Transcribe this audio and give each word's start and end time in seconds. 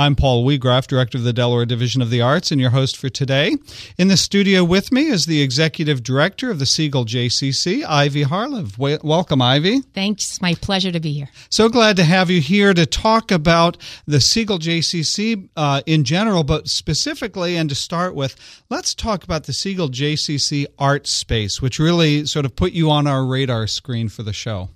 I'm 0.00 0.16
Paul 0.16 0.46
Weagraff, 0.46 0.86
Director 0.86 1.18
of 1.18 1.24
the 1.24 1.32
Delaware 1.34 1.66
Division 1.66 2.00
of 2.00 2.08
the 2.08 2.22
Arts, 2.22 2.50
and 2.50 2.58
your 2.58 2.70
host 2.70 2.96
for 2.96 3.10
today. 3.10 3.54
In 3.98 4.08
the 4.08 4.16
studio 4.16 4.64
with 4.64 4.90
me 4.90 5.08
is 5.08 5.26
the 5.26 5.42
Executive 5.42 6.02
Director 6.02 6.50
of 6.50 6.58
the 6.58 6.64
Siegel 6.64 7.04
JCC, 7.04 7.84
Ivy 7.86 8.24
Harlev. 8.24 8.78
welcome, 9.04 9.42
Ivy. 9.42 9.80
Thanks. 9.92 10.40
My 10.40 10.54
pleasure 10.54 10.90
to 10.90 11.00
be 11.00 11.12
here. 11.12 11.28
So 11.50 11.68
glad 11.68 11.96
to 11.96 12.04
have 12.04 12.30
you 12.30 12.40
here 12.40 12.72
to 12.72 12.86
talk 12.86 13.30
about 13.30 13.76
the 14.06 14.22
Siegel 14.22 14.58
JCC 14.58 15.50
uh, 15.54 15.82
in 15.84 16.04
general, 16.04 16.44
but 16.44 16.68
specifically, 16.68 17.58
and 17.58 17.68
to 17.68 17.74
start 17.74 18.14
with, 18.14 18.36
let's 18.70 18.94
talk 18.94 19.22
about 19.22 19.44
the 19.44 19.52
Siegel 19.52 19.90
JCC 19.90 20.64
art 20.78 21.08
space, 21.08 21.60
which 21.60 21.78
really 21.78 22.24
sort 22.24 22.46
of 22.46 22.56
put 22.56 22.72
you 22.72 22.90
on 22.90 23.06
our 23.06 23.22
radar 23.22 23.66
screen 23.66 24.08
for 24.08 24.22
the 24.22 24.32
show. 24.32 24.70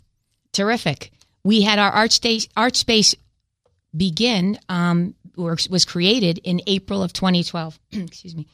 Terrific. 0.53 1.13
We 1.45 1.63
had 1.63 1.79
our 1.79 1.91
art, 1.91 2.13
space, 2.13 2.47
art 2.59 2.77
space 2.77 3.15
begin 3.97 4.59
um, 4.69 5.15
or 5.37 5.57
was 5.71 5.85
created 5.85 6.39
in 6.45 6.61
April 6.67 7.03
of 7.03 7.13
2012. 7.13 7.79
Excuse 7.93 8.37
me, 8.37 8.47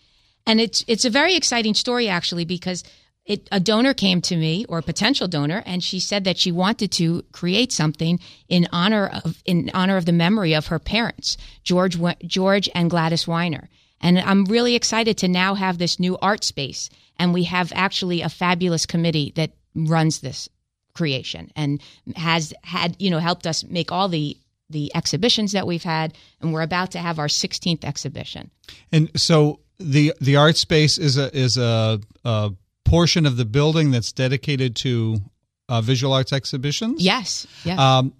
and 0.47 0.61
it's 0.61 0.85
it's 0.87 1.05
a 1.05 1.11
very 1.11 1.35
exciting 1.35 1.75
story 1.75 2.09
actually 2.09 2.45
because 2.45 2.83
it, 3.27 3.49
a 3.53 3.61
donor 3.61 3.95
came 3.95 4.21
to 4.23 4.37
me 4.37 4.65
or 4.69 4.79
a 4.79 4.83
potential 4.83 5.29
donor 5.29 5.63
and 5.67 5.85
she 5.85 6.01
said 6.01 6.25
that 6.25 6.39
she 6.39 6.51
wanted 6.51 6.91
to 6.93 7.23
create 7.33 7.71
something 7.71 8.19
in 8.49 8.67
honor 8.73 9.09
of 9.25 9.43
in 9.45 9.71
honor 9.75 9.97
of 9.97 10.07
the 10.07 10.13
memory 10.13 10.55
of 10.55 10.67
her 10.69 10.79
parents 10.79 11.37
George 11.63 11.99
George 12.27 12.69
and 12.75 12.91
Gladys 12.91 13.29
Weiner 13.29 13.69
and 14.01 14.19
I'm 14.19 14.47
really 14.47 14.75
excited 14.75 15.19
to 15.19 15.29
now 15.29 15.55
have 15.55 15.79
this 15.79 16.01
new 16.01 16.17
art 16.19 16.45
space 16.45 16.89
and 17.19 17.35
we 17.35 17.45
have 17.45 17.73
actually 17.75 18.23
a 18.23 18.29
fabulous 18.29 18.87
committee 18.87 19.33
that 19.37 19.53
runs 19.75 20.21
this 20.21 20.49
creation 20.95 21.53
and 21.55 21.81
has 22.17 22.53
had 22.65 22.97
you 22.99 23.11
know 23.11 23.19
helped 23.19 23.47
us 23.47 23.65
make 23.65 23.93
all 23.93 24.09
the 24.09 24.37
the 24.71 24.95
exhibitions 24.95 25.53
that 25.53 25.67
we've 25.67 25.83
had, 25.83 26.17
and 26.41 26.53
we're 26.53 26.63
about 26.63 26.93
to 26.93 26.99
have 26.99 27.19
our 27.19 27.27
16th 27.27 27.85
exhibition. 27.85 28.51
And 28.93 29.11
so 29.21 29.61
the 29.79 30.15
the 30.21 30.37
art 30.37 30.57
space 30.57 30.99
is 30.99 31.17
a 31.17 31.37
is 31.37 31.57
a, 31.57 32.01
a 32.25 32.53
portion 32.85 33.27
of 33.27 33.37
the 33.37 33.45
building 33.45 33.91
that's 33.91 34.13
dedicated 34.13 34.77
to 34.77 35.19
uh, 35.69 35.81
visual 35.81 36.13
arts 36.13 36.33
exhibitions. 36.33 37.03
Yes. 37.03 37.47
Yes. 37.65 37.79
Um, 37.79 38.15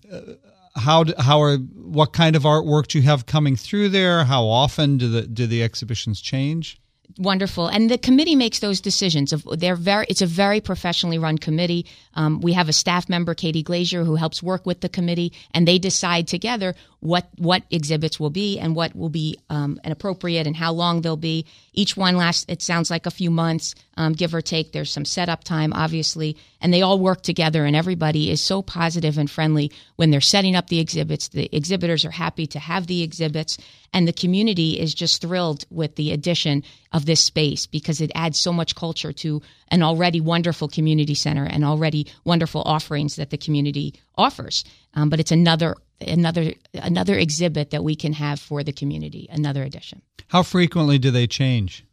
how 0.77 1.05
how 1.19 1.43
are 1.43 1.57
what 1.57 2.13
kind 2.13 2.37
of 2.37 2.45
artwork 2.45 2.89
do 2.89 2.99
you 2.99 3.05
have 3.05 3.27
coming 3.27 3.57
through 3.57 3.91
there? 3.91 4.25
How 4.25 4.45
often 4.45 4.99
do 4.99 5.09
the 5.09 5.23
do 5.23 5.47
the 5.47 5.63
exhibitions 5.63 6.21
change? 6.21 6.81
Wonderful. 7.21 7.69
And 7.69 7.91
the 7.91 7.99
committee 7.99 8.35
makes 8.35 8.59
those 8.61 8.81
decisions 8.81 9.33
they're 9.57 9.77
very 9.77 10.07
it's 10.09 10.23
a 10.23 10.27
very 10.27 10.61
professionally 10.61 11.19
run 11.19 11.39
committee. 11.39 11.87
Um, 12.15 12.41
we 12.41 12.55
have 12.55 12.69
a 12.69 12.73
staff 12.73 13.09
member 13.09 13.35
katie 13.35 13.63
glazier 13.63 14.05
who 14.05 14.17
helps 14.17 14.43
work 14.43 14.67
with 14.67 14.81
the 14.81 14.89
committee 14.89 15.33
and 15.53 15.69
they 15.69 15.79
decide 15.79 16.27
together 16.27 16.75
what 17.01 17.29
what 17.37 17.63
exhibits 17.71 18.19
will 18.19 18.31
be 18.31 18.59
and 18.59 18.75
what 18.75 18.97
will 18.97 19.11
be 19.11 19.37
um, 19.51 19.79
an 19.85 19.93
appropriate 19.93 20.47
and 20.47 20.57
how 20.57 20.73
long 20.73 21.03
they'll 21.03 21.17
be. 21.17 21.47
Each 21.73 21.97
one 21.97 22.17
lasts 22.17 22.47
it 22.49 22.63
sounds 22.63 22.91
like 22.91 23.07
a 23.07 23.11
few 23.11 23.31
months 23.31 23.75
um, 23.97 24.15
give 24.15 24.35
or 24.35 24.41
take. 24.41 24.73
There's 24.73 24.91
some 24.91 25.05
setup 25.05 25.45
time 25.45 25.73
obviously 25.75 26.37
and 26.61 26.73
they 26.73 26.83
all 26.83 26.99
work 26.99 27.23
together 27.23 27.65
and 27.65 27.75
everybody 27.75 28.31
is 28.31 28.45
so 28.45 28.63
positive 28.63 29.19
and 29.19 29.31
friendly 29.31 29.71
when 29.97 30.11
they're 30.11 30.21
setting 30.21 30.55
up 30.55 30.69
the 30.69 30.81
exhibits 30.81 31.29
the 31.29 31.49
exhibitors 31.55 32.05
are 32.05 32.11
happy 32.11 32.47
to 32.47 32.59
have 32.59 32.87
the 32.87 33.03
exhibits 33.03 33.57
and 33.93 34.07
the 34.07 34.13
community 34.13 34.79
is 34.79 34.95
just 34.95 35.21
thrilled 35.21 35.65
with 35.71 35.97
the 35.97 36.13
addition 36.13 36.63
of 36.93 37.07
this 37.07 37.21
space 37.21 37.67
because 37.67 38.01
it 38.01 38.13
adds 38.15 38.39
so 38.39 38.53
much 38.53 38.75
culture 38.75 39.13
to 39.13 39.43
an 39.69 39.83
already 39.83 40.21
wonderful 40.21 40.69
community 40.69 41.15
center 41.15 41.45
and 41.45 41.65
already 41.65 42.07
wonderful 42.25 42.63
offerings 42.63 43.17
that 43.17 43.31
the 43.31 43.39
community 43.39 43.95
offers. 44.17 44.65
Um, 44.95 45.09
but 45.09 45.21
it's 45.21 45.33
another 45.33 45.77
another 46.01 46.55
another 46.75 47.19
exhibit 47.19 47.71
that 47.71 47.85
we 47.85 47.95
can 47.97 48.13
have 48.13 48.41
for 48.41 48.63
the 48.63 48.73
community, 48.73 49.29
another 49.31 49.63
edition. 49.63 50.03
How 50.29 50.43
frequently 50.43 50.99
do 50.99 51.11
they 51.11 51.27
change? 51.27 51.85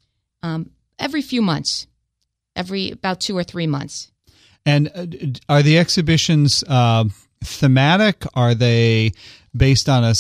Um, 0.44 0.72
every 1.00 1.22
few 1.22 1.42
months, 1.42 1.88
every 2.56 2.92
about 2.92 3.20
two 3.20 3.38
or 3.38 3.44
three 3.44 3.68
months. 3.68 4.12
And 4.68 4.92
uh, 4.94 5.08
are 5.48 5.64
the 5.64 5.80
exhibitions 5.80 6.62
uh, 6.68 7.06
thematic? 7.44 8.26
Are 8.36 8.54
they 8.54 9.14
based 9.56 9.88
on 9.88 10.04
a 10.04 10.14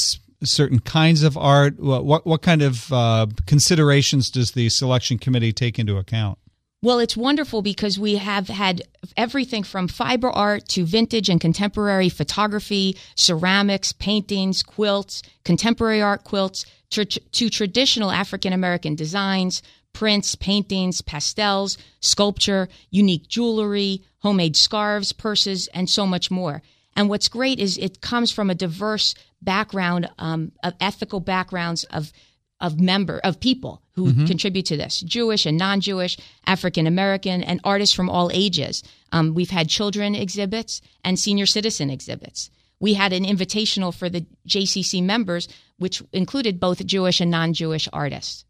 certain 0.43 0.79
kinds 0.79 1.21
of 1.21 1.37
art? 1.37 1.77
What 1.79 2.25
what 2.25 2.41
kind 2.41 2.61
of 2.61 2.91
uh, 2.91 3.27
considerations 3.45 4.31
does 4.31 4.53
the 4.53 4.69
selection 4.69 5.19
committee 5.19 5.51
take 5.51 5.77
into 5.77 5.97
account? 5.97 6.39
Well, 6.81 6.99
it's 6.99 7.17
wonderful 7.17 7.61
because 7.61 7.99
we 7.99 8.15
have 8.15 8.47
had 8.47 8.83
everything 9.17 9.63
from 9.63 9.89
fiber 9.89 10.29
art 10.29 10.69
to 10.69 10.85
vintage 10.85 11.27
and 11.27 11.41
contemporary 11.41 12.07
photography, 12.07 12.95
ceramics, 13.15 13.91
paintings, 13.91 14.63
quilts, 14.63 15.23
contemporary 15.43 16.01
art 16.01 16.23
quilts, 16.23 16.65
to 16.91 17.49
traditional 17.49 18.11
African 18.11 18.53
American 18.53 18.95
designs, 18.95 19.61
prints, 19.91 20.35
paintings, 20.35 21.01
pastels, 21.01 21.77
sculpture, 21.99 22.69
unique 22.91 23.27
jewelry, 23.27 24.03
homemade 24.27 24.57
scarves, 24.57 25.13
purses, 25.13 25.67
and 25.73 25.89
so 25.89 26.05
much 26.05 26.29
more. 26.29 26.61
And 26.97 27.07
what's 27.07 27.29
great 27.29 27.59
is 27.59 27.77
it 27.77 28.01
comes 28.01 28.29
from 28.29 28.49
a 28.49 28.55
diverse 28.55 29.15
background 29.41 30.09
um, 30.19 30.51
of 30.63 30.73
ethical 30.81 31.19
backgrounds 31.19 31.85
of 31.85 32.11
of 32.59 32.79
member 32.79 33.19
of 33.19 33.39
people 33.39 33.83
who 33.91 34.07
mm-hmm. 34.07 34.25
contribute 34.25 34.65
to 34.65 34.75
this 34.75 35.01
jewish 35.01 35.45
and 35.45 35.59
non-jewish 35.59 36.17
african 36.47 36.87
american 36.87 37.43
and 37.43 37.61
artists 37.63 37.95
from 37.95 38.09
all 38.09 38.31
ages 38.33 38.81
um, 39.11 39.35
we've 39.35 39.51
had 39.51 39.69
children 39.69 40.15
exhibits 40.15 40.81
and 41.03 41.19
senior 41.19 41.45
citizen 41.45 41.91
exhibits 41.91 42.49
we 42.79 42.95
had 42.95 43.13
an 43.13 43.23
invitational 43.23 43.93
for 43.93 44.09
the 44.09 44.25
jcc 44.47 45.03
members 45.03 45.47
which 45.77 46.01
included 46.11 46.59
both 46.59 46.83
jewish 46.87 47.21
and 47.21 47.29
non-jewish 47.29 47.87
artists 47.93 48.43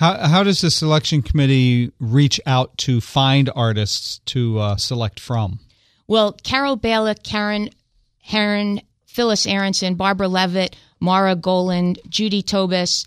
how, 0.00 0.26
how 0.26 0.42
does 0.42 0.62
the 0.62 0.70
selection 0.70 1.20
committee 1.20 1.92
reach 2.00 2.40
out 2.46 2.76
to 2.78 3.00
find 3.02 3.50
artists 3.54 4.20
to 4.24 4.58
uh, 4.58 4.76
select 4.76 5.20
from 5.20 5.60
well 6.08 6.32
carol 6.32 6.76
Balick, 6.76 7.22
karen 7.22 7.68
Heron, 8.22 8.80
Phyllis 9.06 9.46
Aronson, 9.46 9.96
Barbara 9.96 10.28
Levitt, 10.28 10.76
Mara 11.00 11.34
Goland, 11.34 11.98
Judy 12.08 12.42
Tobis, 12.42 13.04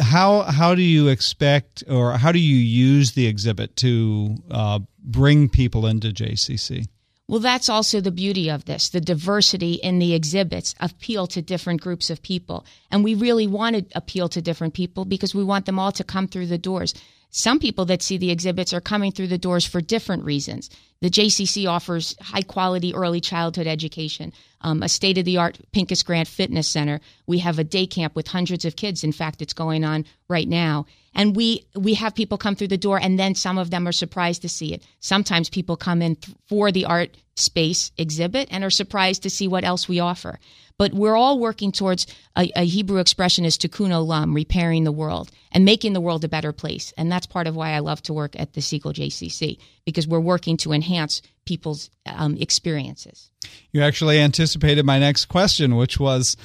how 0.00 0.42
how 0.42 0.74
do 0.74 0.82
you 0.82 1.08
expect 1.08 1.84
or 1.88 2.12
how 2.12 2.32
do 2.32 2.38
you 2.38 2.56
use 2.56 3.12
the 3.12 3.26
exhibit 3.26 3.76
to 3.76 4.36
uh, 4.50 4.78
bring 4.98 5.48
people 5.50 5.86
into 5.86 6.08
JCC? 6.08 6.86
Well, 7.32 7.40
that's 7.40 7.70
also 7.70 8.02
the 8.02 8.10
beauty 8.10 8.50
of 8.50 8.66
this. 8.66 8.90
The 8.90 9.00
diversity 9.00 9.72
in 9.72 9.98
the 9.98 10.12
exhibits 10.12 10.74
appeal 10.80 11.26
to 11.28 11.40
different 11.40 11.80
groups 11.80 12.10
of 12.10 12.22
people. 12.22 12.66
And 12.90 13.02
we 13.02 13.14
really 13.14 13.46
want 13.46 13.74
to 13.74 13.86
appeal 13.96 14.28
to 14.28 14.42
different 14.42 14.74
people 14.74 15.06
because 15.06 15.34
we 15.34 15.42
want 15.42 15.64
them 15.64 15.78
all 15.78 15.92
to 15.92 16.04
come 16.04 16.28
through 16.28 16.48
the 16.48 16.58
doors. 16.58 16.92
Some 17.30 17.58
people 17.58 17.86
that 17.86 18.02
see 18.02 18.18
the 18.18 18.30
exhibits 18.30 18.74
are 18.74 18.82
coming 18.82 19.12
through 19.12 19.28
the 19.28 19.38
doors 19.38 19.64
for 19.64 19.80
different 19.80 20.24
reasons. 20.24 20.68
The 21.00 21.08
JCC 21.08 21.66
offers 21.66 22.14
high 22.20 22.42
quality 22.42 22.94
early 22.94 23.22
childhood 23.22 23.66
education. 23.66 24.34
um, 24.60 24.82
a 24.82 24.88
state 24.90 25.16
of 25.16 25.24
the 25.24 25.38
art 25.38 25.58
Pincus 25.72 26.02
Grant 26.02 26.28
Fitness 26.28 26.68
Center. 26.68 27.00
We 27.26 27.38
have 27.38 27.58
a 27.58 27.64
day 27.64 27.86
camp 27.86 28.14
with 28.14 28.28
hundreds 28.28 28.66
of 28.66 28.76
kids. 28.76 29.04
In 29.04 29.12
fact, 29.12 29.40
it's 29.40 29.54
going 29.54 29.84
on 29.84 30.04
right 30.28 30.46
now. 30.46 30.84
And 31.14 31.36
we, 31.36 31.66
we 31.74 31.94
have 31.94 32.14
people 32.14 32.38
come 32.38 32.56
through 32.56 32.68
the 32.68 32.76
door 32.76 32.98
and 33.00 33.18
then 33.18 33.34
some 33.34 33.58
of 33.58 33.70
them 33.70 33.86
are 33.86 33.92
surprised 33.92 34.42
to 34.42 34.48
see 34.48 34.72
it. 34.72 34.82
Sometimes 35.00 35.50
people 35.50 35.76
come 35.76 36.00
in 36.02 36.16
th- 36.16 36.36
for 36.48 36.72
the 36.72 36.86
art 36.86 37.16
space 37.36 37.92
exhibit 37.98 38.48
and 38.50 38.64
are 38.64 38.70
surprised 38.70 39.22
to 39.22 39.30
see 39.30 39.48
what 39.48 39.64
else 39.64 39.88
we 39.88 40.00
offer. 40.00 40.38
But 40.78 40.94
we're 40.94 41.16
all 41.16 41.38
working 41.38 41.70
towards 41.70 42.06
a, 42.36 42.50
a 42.56 42.64
Hebrew 42.64 42.98
expression 42.98 43.44
is 43.44 43.56
tikkun 43.56 43.90
olam, 43.90 44.34
repairing 44.34 44.84
the 44.84 44.92
world 44.92 45.30
and 45.52 45.64
making 45.64 45.92
the 45.92 46.00
world 46.00 46.24
a 46.24 46.28
better 46.28 46.52
place. 46.52 46.92
And 46.96 47.12
that's 47.12 47.26
part 47.26 47.46
of 47.46 47.54
why 47.54 47.72
I 47.72 47.80
love 47.80 48.02
to 48.02 48.12
work 48.12 48.38
at 48.38 48.54
the 48.54 48.62
Siegel 48.62 48.92
JCC 48.92 49.58
because 49.84 50.08
we're 50.08 50.20
working 50.20 50.56
to 50.58 50.72
enhance 50.72 51.22
people's 51.44 51.90
um, 52.06 52.36
experiences. 52.36 53.30
You 53.70 53.82
actually 53.82 54.18
anticipated 54.18 54.84
my 54.84 54.98
next 54.98 55.26
question, 55.26 55.76
which 55.76 56.00
was 56.00 56.36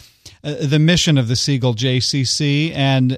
uh, 0.44 0.56
the 0.62 0.80
mission 0.80 1.18
of 1.18 1.28
the 1.28 1.36
Siegel 1.36 1.74
JCC 1.74 2.74
and 2.76 3.18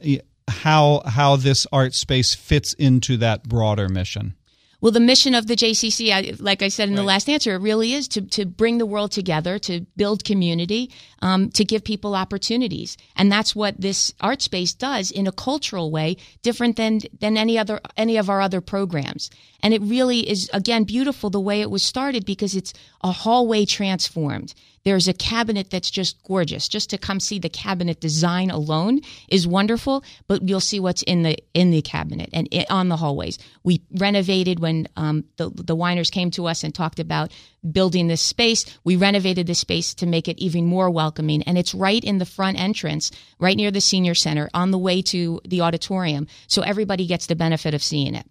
how 0.49 1.01
how 1.05 1.35
this 1.35 1.65
art 1.71 1.93
space 1.93 2.35
fits 2.35 2.73
into 2.73 3.17
that 3.17 3.43
broader 3.43 3.87
mission. 3.87 4.35
Well, 4.81 4.93
the 4.93 5.01
mission 5.01 5.35
of 5.35 5.47
the 5.47 5.57
JCC, 5.57 6.11
I, 6.13 6.35
like 6.39 6.61
I 6.61 6.69
said 6.69 6.87
in 6.87 6.95
right. 6.95 7.01
the 7.01 7.05
last 7.05 7.27
answer, 7.27 7.53
it 7.53 7.61
really 7.61 7.93
is 7.93 8.07
to, 8.09 8.21
to 8.21 8.45
bring 8.45 8.77
the 8.77 8.85
world 8.85 9.11
together, 9.11 9.59
to 9.59 9.81
build 9.97 10.23
community, 10.23 10.89
um, 11.21 11.49
to 11.51 11.65
give 11.65 11.83
people 11.83 12.15
opportunities. 12.15 12.95
And 13.17 13.29
that's 13.29 13.53
what 13.53 13.79
this 13.79 14.13
art 14.21 14.41
space 14.41 14.73
does 14.73 15.11
in 15.11 15.27
a 15.27 15.33
cultural 15.33 15.91
way, 15.91 16.15
different 16.43 16.77
than, 16.77 17.01
than 17.19 17.35
any 17.35 17.57
other, 17.57 17.81
any 17.97 18.15
of 18.15 18.29
our 18.29 18.39
other 18.39 18.61
programs. 18.61 19.29
And 19.61 19.73
it 19.73 19.81
really 19.81 20.29
is, 20.29 20.49
again, 20.53 20.83
beautiful 20.83 21.29
the 21.29 21.39
way 21.39 21.61
it 21.61 21.69
was 21.69 21.83
started 21.83 22.25
because 22.25 22.55
it's 22.55 22.73
a 23.01 23.11
hallway 23.11 23.65
transformed. 23.65 24.53
There's 24.85 25.07
a 25.07 25.13
cabinet 25.13 25.69
that's 25.69 25.91
just 25.91 26.23
gorgeous. 26.23 26.67
Just 26.67 26.89
to 26.91 26.97
come 26.97 27.19
see 27.19 27.37
the 27.37 27.49
cabinet 27.49 27.99
design 27.99 28.49
alone 28.49 29.01
is 29.27 29.45
wonderful, 29.45 30.03
but 30.27 30.47
you'll 30.47 30.61
see 30.61 30.79
what's 30.79 31.03
in 31.03 31.23
the 31.23 31.37
in 31.53 31.71
the 31.71 31.81
cabinet 31.81 32.29
and 32.31 32.47
it, 32.51 32.69
on 32.71 32.87
the 32.87 32.97
hallways. 32.97 33.37
We 33.63 33.81
renovated 33.91 34.59
when 34.59 34.87
um, 34.95 35.25
the 35.37 35.49
the 35.49 35.75
Weiners 35.75 36.11
came 36.11 36.31
to 36.31 36.47
us 36.47 36.63
and 36.63 36.73
talked 36.73 36.99
about 36.99 37.31
building 37.71 38.07
this 38.07 38.21
space. 38.21 38.65
We 38.83 38.95
renovated 38.95 39.47
the 39.47 39.55
space 39.55 39.93
to 39.95 40.05
make 40.05 40.27
it 40.27 40.39
even 40.39 40.65
more 40.65 40.89
welcoming, 40.89 41.43
and 41.43 41.57
it's 41.57 41.75
right 41.75 42.03
in 42.03 42.17
the 42.17 42.25
front 42.25 42.59
entrance, 42.59 43.11
right 43.37 43.57
near 43.57 43.71
the 43.71 43.81
senior 43.81 44.15
center, 44.15 44.49
on 44.53 44.71
the 44.71 44.77
way 44.77 45.01
to 45.03 45.41
the 45.45 45.61
auditorium, 45.61 46.27
so 46.47 46.61
everybody 46.61 47.05
gets 47.05 47.25
the 47.27 47.35
benefit 47.35 47.73
of 47.73 47.83
seeing 47.83 48.15
it. 48.15 48.25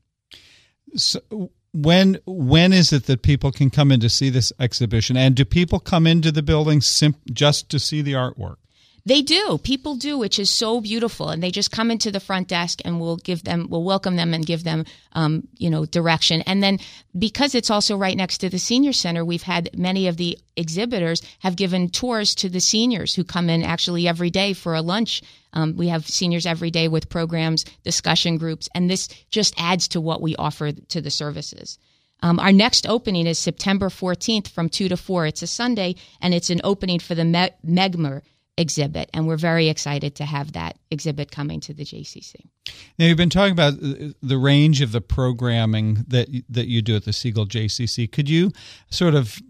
So 0.94 1.50
when 1.73 2.19
when 2.26 2.73
is 2.73 2.93
it 2.93 3.06
that 3.06 3.23
people 3.23 3.52
can 3.52 3.70
come 3.70 3.93
in 3.93 4.00
to 4.00 4.08
see 4.08 4.31
this 4.31 4.52
exhibition? 4.58 5.17
And 5.17 5.35
do 5.35 5.44
people 5.44 5.81
come 5.81 6.06
into 6.06 6.32
the 6.32 6.43
building 6.43 6.81
sim- 6.81 7.17
just 7.32 7.69
to 7.70 7.79
see 7.79 8.02
the 8.02 8.12
artwork 8.12 8.56
they 9.06 9.22
do. 9.22 9.58
People 9.62 9.96
do 9.96 10.18
which 10.18 10.38
is 10.38 10.52
so 10.52 10.80
beautiful. 10.80 11.30
And 11.30 11.42
they 11.42 11.50
just 11.50 11.70
come 11.70 11.90
into 11.90 12.10
the 12.10 12.20
front 12.20 12.48
desk 12.48 12.80
and 12.84 13.00
we'll 13.00 13.16
give 13.16 13.44
them 13.44 13.68
we'll 13.70 13.84
welcome 13.84 14.16
them 14.16 14.34
and 14.34 14.44
give 14.44 14.64
them 14.64 14.84
um, 15.12 15.46
you 15.56 15.70
know 15.70 15.86
direction. 15.86 16.42
And 16.42 16.62
then 16.62 16.78
because 17.18 17.54
it's 17.54 17.70
also 17.70 17.96
right 17.96 18.16
next 18.16 18.38
to 18.38 18.48
the 18.48 18.58
senior 18.58 18.92
center 18.92 19.24
we've 19.24 19.42
had 19.42 19.70
many 19.76 20.08
of 20.08 20.16
the 20.16 20.38
exhibitors 20.56 21.22
have 21.40 21.56
given 21.56 21.88
tours 21.88 22.34
to 22.36 22.48
the 22.48 22.60
seniors 22.60 23.14
who 23.14 23.24
come 23.24 23.48
in 23.48 23.62
actually 23.62 24.06
every 24.06 24.30
day 24.30 24.52
for 24.52 24.74
a 24.74 24.82
lunch. 24.82 25.22
Um, 25.52 25.76
we 25.76 25.88
have 25.88 26.06
seniors 26.06 26.44
every 26.44 26.70
day 26.70 26.88
with 26.88 27.08
programs, 27.08 27.64
discussion 27.82 28.36
groups, 28.36 28.68
and 28.74 28.90
this 28.90 29.08
just 29.30 29.54
adds 29.56 29.88
to 29.88 30.00
what 30.00 30.20
we 30.20 30.36
offer 30.36 30.72
to 30.72 31.00
the 31.00 31.10
services. 31.10 31.78
Um, 32.20 32.40
our 32.40 32.52
next 32.52 32.86
opening 32.86 33.26
is 33.26 33.38
September 33.38 33.88
14th 33.88 34.48
from 34.48 34.68
2 34.68 34.88
to 34.88 34.96
4. 34.96 35.26
It's 35.26 35.42
a 35.42 35.46
Sunday, 35.46 35.94
and 36.20 36.34
it's 36.34 36.50
an 36.50 36.60
opening 36.64 36.98
for 36.98 37.14
the 37.14 37.24
Me- 37.24 37.50
Megmer 37.64 38.22
exhibit, 38.58 39.08
and 39.14 39.26
we're 39.26 39.37
very 39.37 39.69
excited 39.69 40.16
to 40.16 40.25
have 40.25 40.52
that 40.52 40.76
exhibit 40.90 41.31
coming 41.31 41.60
to 41.60 41.72
the 41.72 41.84
JCC. 41.84 42.34
Now, 42.99 43.06
you've 43.06 43.16
been 43.16 43.31
talking 43.31 43.52
about 43.52 43.75
the 43.78 44.38
range 44.38 44.82
of 44.82 44.93
the 44.93 45.00
programming 45.00 46.05
that 46.08 46.28
that 46.50 46.69
you 46.69 46.82
do 46.82 46.96
at 46.96 47.05
the 47.05 47.12
Siegel 47.12 47.46
JCC. 47.46 48.10
Could 48.10 48.28
you 48.28 48.52
sort 48.90 49.14
of 49.14 49.40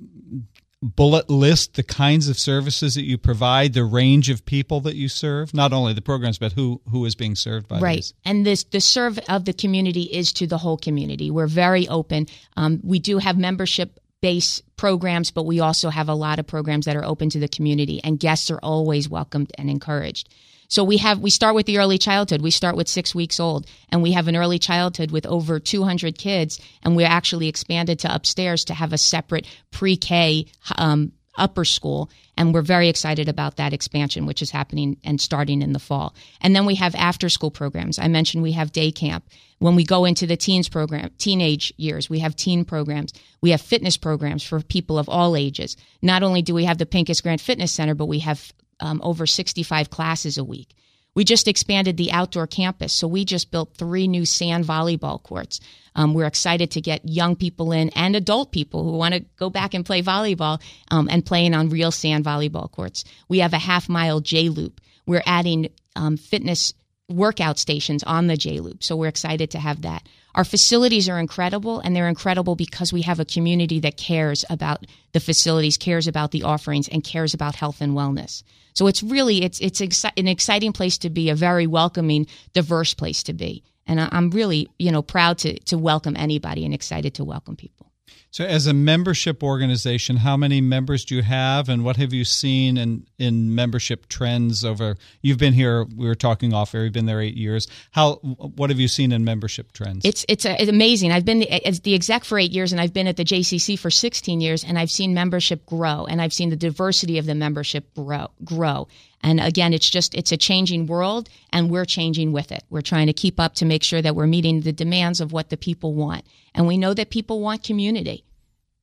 bullet 0.81 1.29
list 1.29 1.75
the 1.75 1.83
kinds 1.83 2.29
of 2.29 2.39
services 2.39 2.95
that 2.95 3.03
you 3.03 3.19
provide, 3.19 3.73
the 3.73 3.85
range 3.85 4.31
of 4.31 4.45
people 4.45 4.81
that 4.83 4.95
you 4.95 5.09
serve, 5.09 5.53
not 5.53 5.73
only 5.73 5.93
the 5.93 6.03
programs, 6.03 6.39
but 6.39 6.53
who 6.53 6.81
who 6.91 7.05
is 7.05 7.15
being 7.15 7.35
served 7.35 7.67
by 7.67 7.81
right. 7.81 7.97
These. 7.97 8.15
And 8.25 8.47
this 8.47 8.65
the 8.65 8.81
serve 8.81 9.19
of 9.29 9.45
the 9.45 9.53
community 9.53 10.03
is 10.03 10.33
to 10.35 10.47
the 10.47 10.59
whole 10.59 10.77
community. 10.77 11.31
We're 11.31 11.47
very 11.47 11.89
open. 11.89 12.27
Um, 12.57 12.81
we 12.85 12.99
do 12.99 13.19
have 13.19 13.37
membership 13.37 13.99
based 14.21 14.63
programs, 14.77 15.31
but 15.31 15.45
we 15.45 15.61
also 15.61 15.91
have 15.91 16.09
a 16.09 16.15
lot 16.15 16.39
of 16.39 16.47
programs 16.47 16.87
that 16.87 16.97
are 16.97 17.05
open 17.05 17.31
to 17.31 17.39
the 17.39 17.49
community, 17.49 18.01
and 18.03 18.19
guests 18.19 18.51
are 18.51 18.61
always 18.63 19.09
welcomed 19.09 19.53
and 19.57 19.71
encouraged. 19.71 20.29
So 20.69 20.85
we 20.85 20.99
have 20.99 21.21
we 21.21 21.31
start 21.31 21.55
with 21.55 21.67
the 21.67 21.79
early 21.79 21.97
childhood. 21.97 22.43
We 22.43 22.51
start 22.51 22.77
with 22.77 22.89
six 22.89 23.15
weeks 23.15 23.41
old, 23.41 23.67
and 23.89 24.03
we 24.03 24.13
have 24.13 24.29
an 24.29 24.37
early 24.37 24.59
childhood 24.59 25.11
with 25.11 25.25
over 25.27 25.59
200 25.59 26.19
kids, 26.19 26.61
and 26.83 26.95
we're 26.95 27.07
actually 27.07 27.49
expanded 27.49 27.99
to 28.01 28.15
upstairs 28.15 28.65
to 28.65 28.75
have 28.75 28.93
a 28.93 28.99
separate 28.99 29.47
pre-K 29.71 30.47
um, 30.77 31.13
upper 31.39 31.65
school, 31.65 32.11
and 32.37 32.53
we're 32.53 32.63
very 32.63 32.89
excited 32.89 33.29
about 33.29 33.57
that 33.57 33.73
expansion, 33.73 34.27
which 34.27 34.43
is 34.43 34.51
happening 34.51 34.97
and 35.05 35.21
starting 35.21 35.63
in 35.63 35.73
the 35.73 35.79
fall. 35.79 36.15
And 36.41 36.55
then 36.55 36.67
we 36.67 36.75
have 36.77 36.95
after 36.95 37.29
school 37.29 37.51
programs. 37.51 37.99
I 37.99 38.09
mentioned 38.09 38.43
we 38.43 38.53
have 38.53 38.73
day 38.73 38.91
camp. 38.91 39.25
When 39.59 39.75
we 39.75 39.85
go 39.85 40.05
into 40.05 40.27
the 40.27 40.37
teens 40.37 40.69
program, 40.69 41.11
teenage 41.19 41.73
years, 41.77 42.09
we 42.09 42.21
have 42.21 42.37
teen 42.37 42.65
programs. 42.65 43.13
We 43.41 43.51
have 43.51 43.61
fitness 43.61 43.97
programs 43.97 44.43
for 44.43 44.61
people 44.61 44.99
of 44.99 45.09
all 45.09 45.37
ages. 45.37 45.77
Not 46.03 46.23
only 46.23 46.43
do 46.43 46.55
we 46.55 46.65
have 46.65 46.79
the 46.79 46.87
Pincus 46.87 47.21
Grant 47.21 47.41
Fitness 47.41 47.73
Center, 47.73 47.95
but 47.95 48.07
we 48.07 48.21
have 48.21 48.53
um, 48.81 49.01
over 49.03 49.27
65 49.27 49.91
classes 49.91 50.39
a 50.39 50.45
week. 50.45 50.75
We 51.19 51.25
just 51.25 51.49
expanded 51.49 51.97
the 51.97 52.13
outdoor 52.13 52.47
campus, 52.47 52.93
so 52.93 53.09
we 53.09 53.25
just 53.25 53.51
built 53.51 53.75
three 53.77 54.07
new 54.07 54.25
sand 54.25 54.65
volleyball 54.65 55.21
courts. 55.21 55.59
Um, 55.97 56.15
we're 56.15 56.27
excited 56.27 56.71
to 56.71 56.81
get 56.81 57.01
young 57.09 57.35
people 57.35 57.73
in 57.73 57.89
and 57.97 58.15
adult 58.15 58.53
people 58.53 58.85
who 58.85 58.93
want 58.93 59.15
to 59.15 59.25
go 59.37 59.51
back 59.51 59.75
and 59.75 59.85
play 59.85 60.01
volleyball 60.01 60.63
um, 60.93 61.09
and 61.11 61.27
playing 61.27 61.55
on 61.55 61.71
real 61.71 61.91
sand 61.91 62.25
volleyball 62.25 62.71
courts. 62.71 63.03
We 63.29 63.41
have 63.41 63.53
a 63.53 63.59
half 63.59 63.89
mile 63.89 64.21
J 64.21 64.49
loop. 64.49 64.81
We're 65.07 65.25
adding 65.27 65.71
um, 65.97 66.19
fitness 66.19 66.73
workout 67.09 67.59
stations 67.59 68.05
on 68.05 68.29
the 68.29 68.37
J 68.37 68.61
Loop. 68.61 68.85
So 68.85 68.95
we're 68.95 69.09
excited 69.09 69.51
to 69.51 69.59
have 69.59 69.83
that. 69.83 70.09
Our 70.39 70.45
facilities 70.45 71.09
are 71.09 71.19
incredible, 71.19 71.81
and 71.81 71.97
they're 71.97 72.07
incredible 72.07 72.55
because 72.55 72.93
we 72.93 73.03
have 73.03 73.19
a 73.19 73.25
community 73.25 73.81
that 73.81 73.97
cares 73.97 74.45
about 74.49 74.87
the 75.11 75.19
facilities, 75.19 75.77
cares 75.77 76.07
about 76.07 76.31
the 76.31 76.45
offerings, 76.45 76.87
and 76.87 77.03
cares 77.03 77.35
about 77.35 77.57
health 77.57 77.81
and 77.81 77.93
wellness. 77.93 78.45
So 78.75 78.87
it's 78.87 79.03
really 79.03 79.43
it's 79.43 79.59
it's 79.59 79.81
exci- 79.81 80.13
an 80.17 80.29
exciting 80.29 80.73
place 80.73 80.97
to 80.99 81.11
be, 81.11 81.29
a 81.29 81.35
very 81.35 81.67
welcoming, 81.67 82.29
diverse 82.53 82.95
place 82.95 83.25
to 83.25 83.33
be, 83.33 83.65
and 83.85 83.99
I'm 84.01 84.31
really 84.31 84.69
you 84.79 84.93
know 84.93 85.03
proud 85.03 85.39
to 85.39 85.59
to 85.59 85.77
welcome 85.77 86.15
anybody 86.17 86.65
and 86.65 86.73
excited 86.73 87.15
to 87.15 87.25
welcome 87.25 87.57
people. 87.57 87.88
So, 88.31 88.45
as 88.45 88.67
a 88.67 88.75
membership 88.75 89.43
organization, 89.43 90.19
how 90.19 90.37
many 90.37 90.61
members 90.61 91.05
do 91.05 91.17
you 91.17 91.23
have, 91.23 91.69
and 91.69 91.85
what 91.85 91.97
have 91.97 92.13
you 92.13 92.25
seen 92.25 92.77
in, 92.77 93.07
in 93.19 93.55
membership 93.55 94.09
trends 94.09 94.65
over? 94.65 94.97
You've 95.23 95.39
been 95.39 95.55
here. 95.55 95.85
We 95.85 96.07
were 96.07 96.15
talking 96.15 96.53
off 96.53 96.75
air. 96.75 96.85
You've 96.85 96.93
been 96.93 97.07
there 97.07 97.21
eight 97.21 97.37
years. 97.37 97.67
How? 97.91 98.17
What 98.17 98.71
have 98.71 98.79
you 98.79 98.89
seen 98.89 99.13
in 99.13 99.25
membership 99.25 99.73
trends? 99.73 100.05
It's 100.05 100.25
it's, 100.29 100.45
a, 100.45 100.61
it's 100.61 100.71
amazing. 100.71 101.13
I've 101.13 101.25
been 101.25 101.43
uh, 101.43 101.47
the, 101.47 101.67
as 101.67 101.81
the 101.81 101.95
exec 101.95 102.25
for 102.25 102.39
eight 102.39 102.53
years, 102.53 102.73
and 102.73 102.81
I've 102.81 102.93
been 102.93 103.07
at 103.07 103.17
the 103.17 103.25
JCC 103.25 103.79
for 103.79 103.91
16 103.91 104.41
years, 104.41 104.65
and 104.65 104.79
I've 104.79 104.91
seen 104.91 105.15
membership 105.15 105.65
grow, 105.67 106.05
and 106.07 106.21
I've 106.21 106.33
seen 106.33 106.51
the 106.51 106.57
diversity 106.57 107.19
of 107.19 107.27
the 107.27 107.35
membership 107.35 107.95
grow 107.95 108.29
grow. 108.45 108.89
And 109.23 109.41
again, 109.41 109.73
it's 109.73 109.91
just 109.91 110.15
it's 110.15 110.33
a 110.33 110.37
changing 110.37 110.87
world, 110.87 111.29
and 111.53 111.71
we're 111.71 111.85
changing 111.85 112.33
with 112.33 112.53
it. 112.53 112.65
We're 112.71 112.83
trying 112.83 113.09
to 113.09 113.13
keep 113.13 113.41
up 113.41 113.55
to 113.57 113.65
make 113.65 113.83
sure 113.83 114.01
that 114.01 114.15
we're 114.15 114.27
meeting 114.27 114.61
the 114.61 114.73
demands 114.73 115.21
of 115.21 115.33
what 115.33 115.51
the 115.51 115.57
people 115.57 115.95
want, 115.95 116.25
and 116.55 116.67
we 116.67 116.79
know 116.79 116.95
that 116.95 117.11
people 117.11 117.41
want 117.41 117.65
community. 117.65 118.25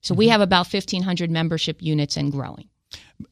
So 0.01 0.13
mm-hmm. 0.13 0.19
we 0.19 0.27
have 0.29 0.41
about 0.41 0.71
1,500 0.71 1.31
membership 1.31 1.81
units 1.81 2.17
and 2.17 2.31
growing. 2.31 2.69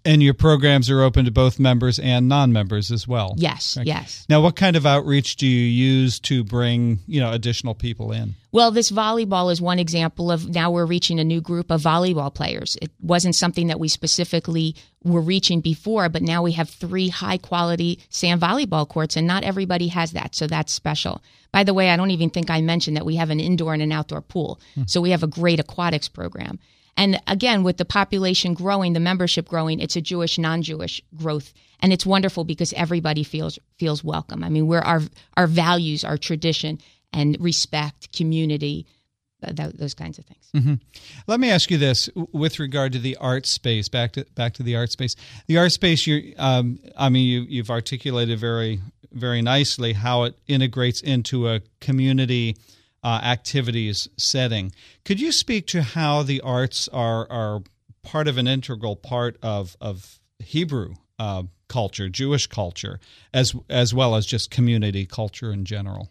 And 0.06 0.24
your 0.24 0.34
programs 0.34 0.90
are 0.90 1.02
open 1.02 1.26
to 1.26 1.32
both 1.32 1.60
members 1.60 2.00
and 2.00 2.30
non-members 2.30 2.90
as 2.90 3.06
well. 3.06 3.36
Yes, 3.38 3.78
yes. 3.84 4.26
Now, 4.30 4.42
what 4.42 4.56
kind 4.56 4.78
of 4.78 4.86
outreach 4.86 5.36
do 5.36 5.46
you 5.46 5.66
use 5.66 6.20
to 6.22 6.44
bring 6.44 7.00
you 7.06 7.20
know 7.20 7.32
additional 7.32 7.76
people 7.76 8.12
in? 8.12 8.36
Well, 8.54 8.72
this 8.72 8.92
volleyball 8.92 9.52
is 9.52 9.60
one 9.60 9.80
example 9.80 10.32
of 10.32 10.48
now 10.48 10.72
we're 10.72 10.86
reaching 10.86 11.20
a 11.20 11.24
new 11.24 11.42
group 11.42 11.70
of 11.70 11.82
volleyball 11.82 12.34
players. 12.34 12.78
It 12.82 12.92
wasn't 13.02 13.36
something 13.36 13.68
that 13.68 13.80
we 13.80 13.88
specifically 13.88 14.76
were 15.04 15.22
reaching 15.22 15.60
before, 15.60 16.08
but 16.08 16.22
now 16.22 16.44
we 16.44 16.54
have 16.54 16.70
three 16.70 17.10
high 17.10 17.38
quality 17.38 18.00
sand 18.10 18.42
volleyball 18.42 18.88
courts, 18.88 19.18
and 19.18 19.28
not 19.28 19.44
everybody 19.44 19.90
has 19.90 20.12
that, 20.14 20.34
so 20.36 20.48
that's 20.48 20.72
special. 20.72 21.22
By 21.52 21.64
the 21.64 21.74
way, 21.74 21.90
I 21.90 21.98
don't 21.98 22.12
even 22.12 22.30
think 22.30 22.50
I 22.50 22.62
mentioned 22.62 22.96
that 22.96 23.06
we 23.06 23.18
have 23.18 23.30
an 23.30 23.40
indoor 23.40 23.74
and 23.74 23.84
an 23.84 23.92
outdoor 23.92 24.22
pool, 24.22 24.62
hmm. 24.76 24.84
so 24.88 25.02
we 25.02 25.12
have 25.12 25.24
a 25.24 25.28
great 25.28 25.60
aquatics 25.60 26.08
program. 26.08 26.60
And 26.96 27.20
again, 27.28 27.64
with 27.64 27.78
the 27.78 27.86
population 27.86 28.54
growing, 28.54 28.94
the 28.94 29.00
membership 29.00 29.48
growing, 29.48 29.80
it's 29.80 29.96
a 29.96 30.02
Jewish, 30.02 30.38
non-Jewish 30.38 31.02
growth, 31.16 31.54
and 31.80 31.92
it's 31.92 32.06
wonderful 32.06 32.44
because 32.44 32.74
everybody 32.74 33.24
feels 33.24 33.58
feels 33.78 34.04
welcome. 34.04 34.44
I 34.44 34.50
mean, 34.50 34.68
we're 34.68 34.80
our 34.80 35.02
our 35.36 35.48
values, 35.48 36.04
our 36.04 36.18
tradition, 36.18 36.80
and 37.12 37.38
respect, 37.40 38.16
community, 38.16 38.86
th- 39.44 39.74
those 39.74 39.94
kinds 39.94 40.20
of 40.20 40.26
things. 40.26 40.50
Mm-hmm. 40.56 40.76
Let 41.28 41.40
me 41.40 41.50
ask 41.50 41.72
you 41.72 41.78
this 41.78 42.10
with 42.32 42.60
regard 42.60 42.94
to 42.94 43.00
the 43.00 43.18
art 43.18 43.46
space. 43.46 43.90
Back 43.90 44.14
to 44.14 44.26
back 44.36 44.54
to 44.56 44.64
the 44.64 44.76
art 44.76 44.92
space. 44.92 45.16
The 45.48 45.58
art 45.58 45.72
space. 45.72 46.06
You, 46.06 46.34
um, 46.38 46.80
I 46.96 47.10
mean, 47.10 47.28
you, 47.28 47.42
you've 47.50 47.72
articulated 47.72 48.40
very 48.40 48.80
very 49.12 49.42
nicely 49.42 49.94
how 49.94 50.24
it 50.24 50.36
integrates 50.48 51.02
into 51.02 51.48
a 51.48 51.62
community 51.80 52.58
uh, 53.04 53.20
activities 53.24 54.08
setting. 54.18 54.72
Could 55.06 55.20
you 55.20 55.32
speak 55.32 55.68
to 55.68 55.82
how 55.82 56.24
the 56.24 56.42
arts 56.42 56.88
are 56.90 57.30
are 57.32 57.62
part 58.02 58.28
of 58.28 58.38
an 58.38 58.48
integral 58.48 58.96
part 58.96 59.38
of 59.42 59.76
of 59.82 60.20
Hebrew 60.40 60.96
uh, 61.20 61.44
culture, 61.68 62.10
Jewish 62.10 62.48
culture, 62.48 63.00
as 63.34 63.54
as 63.70 63.94
well 63.94 64.16
as 64.16 64.26
just 64.26 64.52
community 64.52 65.06
culture 65.06 65.52
in 65.52 65.66
general? 65.66 66.10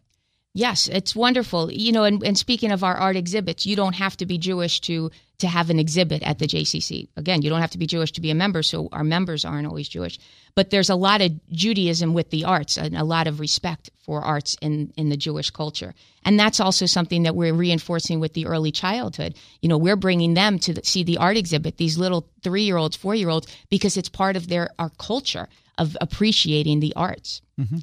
Yes, 0.55 0.87
it's 0.89 1.17
wonderful. 1.17 1.73
You 1.73 1.93
know, 1.93 2.05
and, 2.05 2.23
and, 2.23 2.37
speaking 2.37 2.73
of 2.73 2.85
our 2.85 2.95
art 2.95 3.17
exhibits, 3.17 3.65
you 3.65 3.75
don't 3.75 3.95
have 3.95 4.19
to 4.19 4.27
be 4.27 4.37
Jewish 4.37 4.81
to 4.83 5.11
to 5.39 5.49
have 5.49 5.71
an 5.71 5.79
exhibit 5.79 6.23
at 6.23 6.39
the 6.39 6.47
JCC. 6.47 7.09
Again, 7.17 7.43
you 7.43 7.51
don't 7.51 7.63
have 7.63 7.71
to 7.71 7.79
be 7.79 7.87
Jewish 7.87 8.13
to 8.13 8.21
be 8.21 8.31
a 8.31 8.35
member, 8.35 8.63
so 8.63 8.89
our 8.93 9.03
members 9.03 9.45
aren't 9.45 9.67
always 9.67 9.89
Jewish. 9.89 10.19
But 10.55 10.71
there's 10.71 10.91
a 10.91 10.95
lot 10.95 11.21
of 11.21 11.33
Judaism 11.51 12.13
with 12.13 12.31
the 12.31 12.45
arts 12.45 12.77
and 12.77 12.97
a 12.97 13.03
lot 13.03 13.27
of 13.27 13.41
respect 13.41 13.91
for 14.05 14.21
arts 14.21 14.55
in 14.61 14.93
in 14.99 15.09
the 15.09 15.17
Jewish 15.17 15.51
culture. 15.51 15.95
And 16.23 16.39
that's 16.39 16.61
also 16.61 16.85
something 16.85 17.23
that 17.23 17.35
we're 17.35 17.55
reinforcing 17.55 18.21
with 18.21 18.35
the 18.35 18.45
early 18.45 18.73
childhood. 18.73 19.35
You 19.63 19.71
know, 19.71 19.79
we're 19.79 19.97
bringing 19.97 20.35
them 20.35 20.59
to 20.61 20.75
the, 20.75 20.85
see 20.85 21.03
the 21.03 21.17
art 21.17 21.39
exhibit, 21.39 21.79
these 21.79 21.97
little 21.97 22.29
3-year-olds, 22.43 22.99
4-year-olds 22.99 23.47
because 23.71 23.97
it's 23.97 24.11
part 24.11 24.37
of 24.37 24.49
their 24.49 24.69
our 24.79 24.91
culture 24.99 25.49
of 25.79 25.97
appreciating 26.01 26.81
the 26.81 26.93
arts. 26.95 27.41
Mm-hmm. 27.59 27.79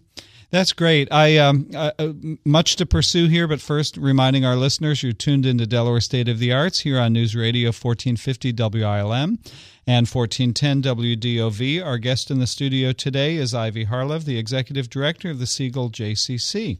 That's 0.52 0.74
great. 0.74 1.12
I 1.12 1.38
um, 1.38 1.70
uh, 1.76 1.92
uh, 2.00 2.14
much 2.44 2.76
to 2.78 2.86
pursue 2.88 3.28
here, 3.28 3.48
but 3.48 3.62
first, 3.62 3.98
reminding 3.98 4.46
our 4.46 4.56
listeners 4.56 5.04
you're 5.04 5.14
tuned 5.14 5.46
into 5.46 5.68
Delaware 5.68 6.02
State 6.02 6.28
of 6.28 6.40
the 6.40 6.52
Arts 6.52 6.80
here 6.80 7.00
on 7.00 7.14
News 7.14 7.36
Radio 7.36 7.68
1450 7.68 8.54
WILM 8.54 9.38
and 9.86 10.08
1410 10.08 10.82
WDOV. 10.82 11.86
Our 11.86 12.00
guest 12.00 12.32
in 12.32 12.40
the 12.40 12.48
studio 12.48 12.94
today 12.94 13.36
is 13.36 13.54
Ivy 13.54 13.86
Harlev, 13.86 14.26
the 14.26 14.40
executive 14.40 14.90
director 14.90 15.30
of 15.30 15.38
the 15.38 15.46
Siegel 15.46 15.92
JCC 15.92 16.80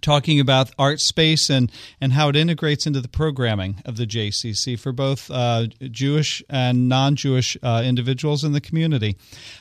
talking 0.00 0.40
about 0.40 0.70
art 0.78 1.00
space 1.00 1.50
and, 1.50 1.70
and 2.00 2.12
how 2.12 2.28
it 2.28 2.36
integrates 2.36 2.86
into 2.86 3.00
the 3.00 3.08
programming 3.08 3.82
of 3.84 3.96
the 3.96 4.06
JCC 4.06 4.78
for 4.78 4.92
both 4.92 5.30
uh, 5.30 5.66
Jewish 5.90 6.42
and 6.48 6.88
non 6.88 7.16
Jewish 7.16 7.56
uh, 7.62 7.82
individuals 7.84 8.44
in 8.44 8.52
the 8.52 8.60
community. 8.60 9.16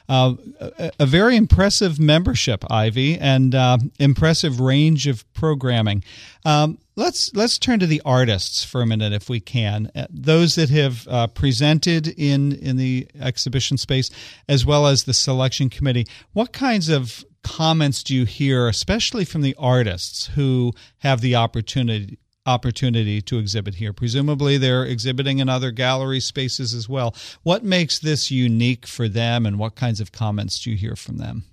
Uh, 0.07 0.35
a, 0.59 0.91
a, 1.00 1.05
very 1.05 1.35
impressive 1.35 2.00
membership, 2.00 2.63
Ivy, 2.71 3.17
and 3.17 3.53
uh, 3.53 3.77
impressive 4.00 4.59
range 4.59 5.07
of 5.07 5.31
programming. 5.33 6.03
Um, 6.45 6.79
let's 6.95 7.33
let's 7.33 7.57
turn 7.57 7.79
to 7.79 7.88
the 7.88 8.01
artists 8.05 8.63
for 8.63 8.81
a 8.81 8.85
minute, 8.85 9.13
if 9.13 9.29
we 9.29 9.39
can. 9.39 9.91
Uh, 9.95 10.07
those 10.09 10.55
that 10.55 10.69
have 10.69 11.07
uh, 11.07 11.27
presented 11.27 12.07
in 12.07 12.53
in 12.53 12.77
the 12.77 13.07
exhibition 13.19 13.77
space, 13.77 14.09
as 14.47 14.65
well 14.65 14.88
as 14.88 15.03
the 15.03 15.13
selection 15.13 15.69
committee. 15.69 16.07
What 16.33 16.53
kinds 16.53 16.89
of 16.89 17.23
comments 17.43 18.03
do 18.03 18.15
you 18.15 18.25
hear, 18.25 18.67
especially 18.67 19.25
from 19.25 19.41
the 19.41 19.55
artists 19.57 20.27
who 20.27 20.74
have 21.00 21.21
the 21.21 21.36
opportunity 21.36 22.17
opportunity 22.45 23.21
to 23.21 23.38
exhibit 23.38 23.75
here? 23.75 23.93
Presumably, 23.93 24.57
they're 24.57 24.83
exhibiting 24.83 25.39
in 25.39 25.50
other 25.50 25.71
gallery 25.71 26.19
spaces 26.19 26.74
as 26.74 26.89
well. 26.89 27.15
What 27.43 27.63
makes 27.63 28.00
this 28.00 28.31
unique 28.31 28.88
for 28.88 29.07
them, 29.07 29.45
and 29.45 29.60
what 29.60 29.75
kinds 29.75 30.00
of 30.00 30.12
comments 30.12 30.60
do 30.63 30.71
you 30.71 30.77
hear 30.77 30.95
from 30.95 31.17
them? 31.17 31.45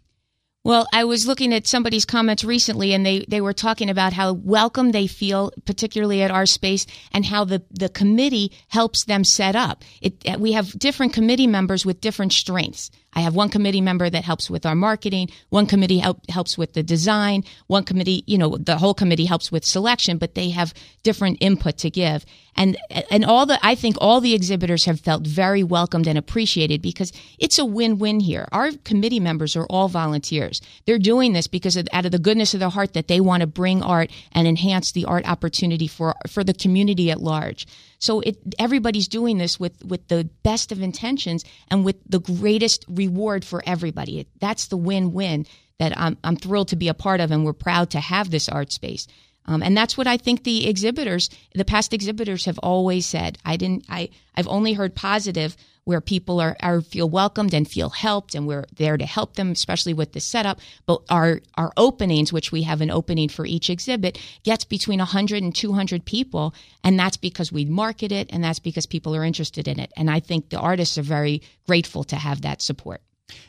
Well, 0.64 0.86
I 0.92 1.04
was 1.04 1.26
looking 1.26 1.54
at 1.54 1.66
somebody's 1.66 2.04
comments 2.04 2.44
recently, 2.44 2.92
and 2.92 3.06
they, 3.06 3.24
they 3.28 3.40
were 3.40 3.52
talking 3.52 3.88
about 3.88 4.12
how 4.12 4.32
welcome 4.32 4.90
they 4.90 5.06
feel, 5.06 5.52
particularly 5.64 6.20
at 6.22 6.32
our 6.32 6.46
space, 6.46 6.84
and 7.12 7.24
how 7.24 7.44
the, 7.44 7.62
the 7.70 7.88
committee 7.88 8.52
helps 8.68 9.04
them 9.04 9.24
set 9.24 9.54
up. 9.54 9.84
It, 10.02 10.16
uh, 10.28 10.36
we 10.38 10.52
have 10.52 10.78
different 10.78 11.12
committee 11.12 11.46
members 11.46 11.86
with 11.86 12.00
different 12.00 12.32
strengths. 12.32 12.90
I 13.14 13.20
have 13.20 13.34
one 13.34 13.48
committee 13.48 13.80
member 13.80 14.10
that 14.10 14.24
helps 14.24 14.50
with 14.50 14.66
our 14.66 14.74
marketing. 14.74 15.30
One 15.48 15.66
committee 15.66 15.98
help, 15.98 16.28
helps 16.28 16.58
with 16.58 16.74
the 16.74 16.82
design. 16.82 17.44
One 17.68 17.84
committee, 17.84 18.22
you 18.26 18.36
know, 18.36 18.56
the 18.58 18.76
whole 18.76 18.94
committee 18.94 19.24
helps 19.24 19.50
with 19.50 19.64
selection, 19.64 20.18
but 20.18 20.34
they 20.34 20.50
have 20.50 20.74
different 21.02 21.38
input 21.40 21.78
to 21.78 21.90
give. 21.90 22.26
And, 22.58 22.76
and 23.08 23.24
all 23.24 23.46
the, 23.46 23.64
I 23.64 23.76
think 23.76 23.96
all 24.00 24.20
the 24.20 24.34
exhibitors 24.34 24.84
have 24.86 24.98
felt 24.98 25.24
very 25.24 25.62
welcomed 25.62 26.08
and 26.08 26.18
appreciated 26.18 26.82
because 26.82 27.12
it's 27.38 27.56
a 27.56 27.64
win-win 27.64 28.18
here. 28.18 28.48
Our 28.50 28.72
committee 28.84 29.20
members 29.20 29.54
are 29.54 29.64
all 29.66 29.86
volunteers. 29.86 30.60
They're 30.84 30.98
doing 30.98 31.34
this 31.34 31.46
because 31.46 31.76
of, 31.76 31.86
out 31.92 32.04
of 32.04 32.10
the 32.10 32.18
goodness 32.18 32.54
of 32.54 32.60
their 32.60 32.68
heart 32.68 32.94
that 32.94 33.06
they 33.06 33.20
want 33.20 33.42
to 33.42 33.46
bring 33.46 33.80
art 33.80 34.10
and 34.32 34.48
enhance 34.48 34.90
the 34.90 35.04
art 35.04 35.24
opportunity 35.28 35.86
for, 35.86 36.16
for 36.28 36.42
the 36.42 36.52
community 36.52 37.12
at 37.12 37.22
large. 37.22 37.68
So 38.00 38.20
it, 38.20 38.36
everybody's 38.58 39.06
doing 39.06 39.38
this 39.38 39.60
with, 39.60 39.84
with 39.84 40.08
the 40.08 40.28
best 40.42 40.72
of 40.72 40.82
intentions 40.82 41.44
and 41.68 41.84
with 41.84 41.96
the 42.08 42.20
greatest 42.20 42.84
reward 42.88 43.44
for 43.44 43.62
everybody. 43.66 44.26
That's 44.40 44.66
the 44.66 44.76
win-win 44.76 45.46
that 45.78 45.96
I'm, 45.96 46.18
I'm 46.24 46.34
thrilled 46.34 46.68
to 46.68 46.76
be 46.76 46.88
a 46.88 46.94
part 46.94 47.20
of, 47.20 47.30
and 47.30 47.44
we're 47.44 47.52
proud 47.52 47.90
to 47.90 48.00
have 48.00 48.30
this 48.30 48.48
art 48.48 48.72
space. 48.72 49.06
Um, 49.48 49.62
and 49.62 49.74
that's 49.74 49.96
what 49.96 50.06
I 50.06 50.18
think 50.18 50.44
the 50.44 50.68
exhibitors, 50.68 51.30
the 51.54 51.64
past 51.64 51.94
exhibitors, 51.94 52.44
have 52.44 52.58
always 52.58 53.06
said. 53.06 53.38
I 53.46 53.56
didn't. 53.56 53.86
I 53.88 54.10
I've 54.36 54.46
only 54.46 54.74
heard 54.74 54.94
positive 54.94 55.56
where 55.84 56.02
people 56.02 56.38
are, 56.38 56.54
are 56.60 56.82
feel 56.82 57.08
welcomed 57.08 57.54
and 57.54 57.66
feel 57.66 57.88
helped, 57.88 58.34
and 58.34 58.46
we're 58.46 58.66
there 58.76 58.98
to 58.98 59.06
help 59.06 59.36
them, 59.36 59.50
especially 59.52 59.94
with 59.94 60.12
the 60.12 60.20
setup. 60.20 60.60
But 60.84 61.00
our 61.08 61.40
our 61.54 61.72
openings, 61.78 62.30
which 62.30 62.52
we 62.52 62.62
have 62.64 62.82
an 62.82 62.90
opening 62.90 63.30
for 63.30 63.46
each 63.46 63.70
exhibit, 63.70 64.18
gets 64.44 64.64
between 64.64 64.98
100 64.98 65.42
and 65.42 65.54
200 65.54 66.04
people, 66.04 66.54
and 66.84 67.00
that's 67.00 67.16
because 67.16 67.50
we 67.50 67.64
market 67.64 68.12
it, 68.12 68.28
and 68.30 68.44
that's 68.44 68.58
because 68.58 68.84
people 68.84 69.16
are 69.16 69.24
interested 69.24 69.66
in 69.66 69.80
it. 69.80 69.90
And 69.96 70.10
I 70.10 70.20
think 70.20 70.50
the 70.50 70.60
artists 70.60 70.98
are 70.98 71.02
very 71.02 71.40
grateful 71.66 72.04
to 72.04 72.16
have 72.16 72.42
that 72.42 72.60
support. 72.60 73.00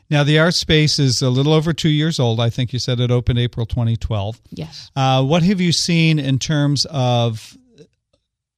Now, 0.10 0.24
the 0.24 0.40
art 0.40 0.56
space 0.56 0.98
is 0.98 1.22
a 1.22 1.30
little 1.30 1.54
over 1.54 1.72
two 1.72 1.90
years 1.90 2.20
old. 2.20 2.40
I 2.40 2.50
think 2.50 2.74
you 2.74 2.80
said 2.80 3.00
it 3.00 3.12
opened 3.12 3.40
April 3.40 3.66
2012. 3.66 4.42
Yes. 4.52 4.92
Uh, 4.96 5.24
what 5.24 5.44
have 5.44 5.62
you 5.62 5.72
seen 5.72 6.18
in 6.18 6.40
terms 6.40 6.86
of 6.90 7.58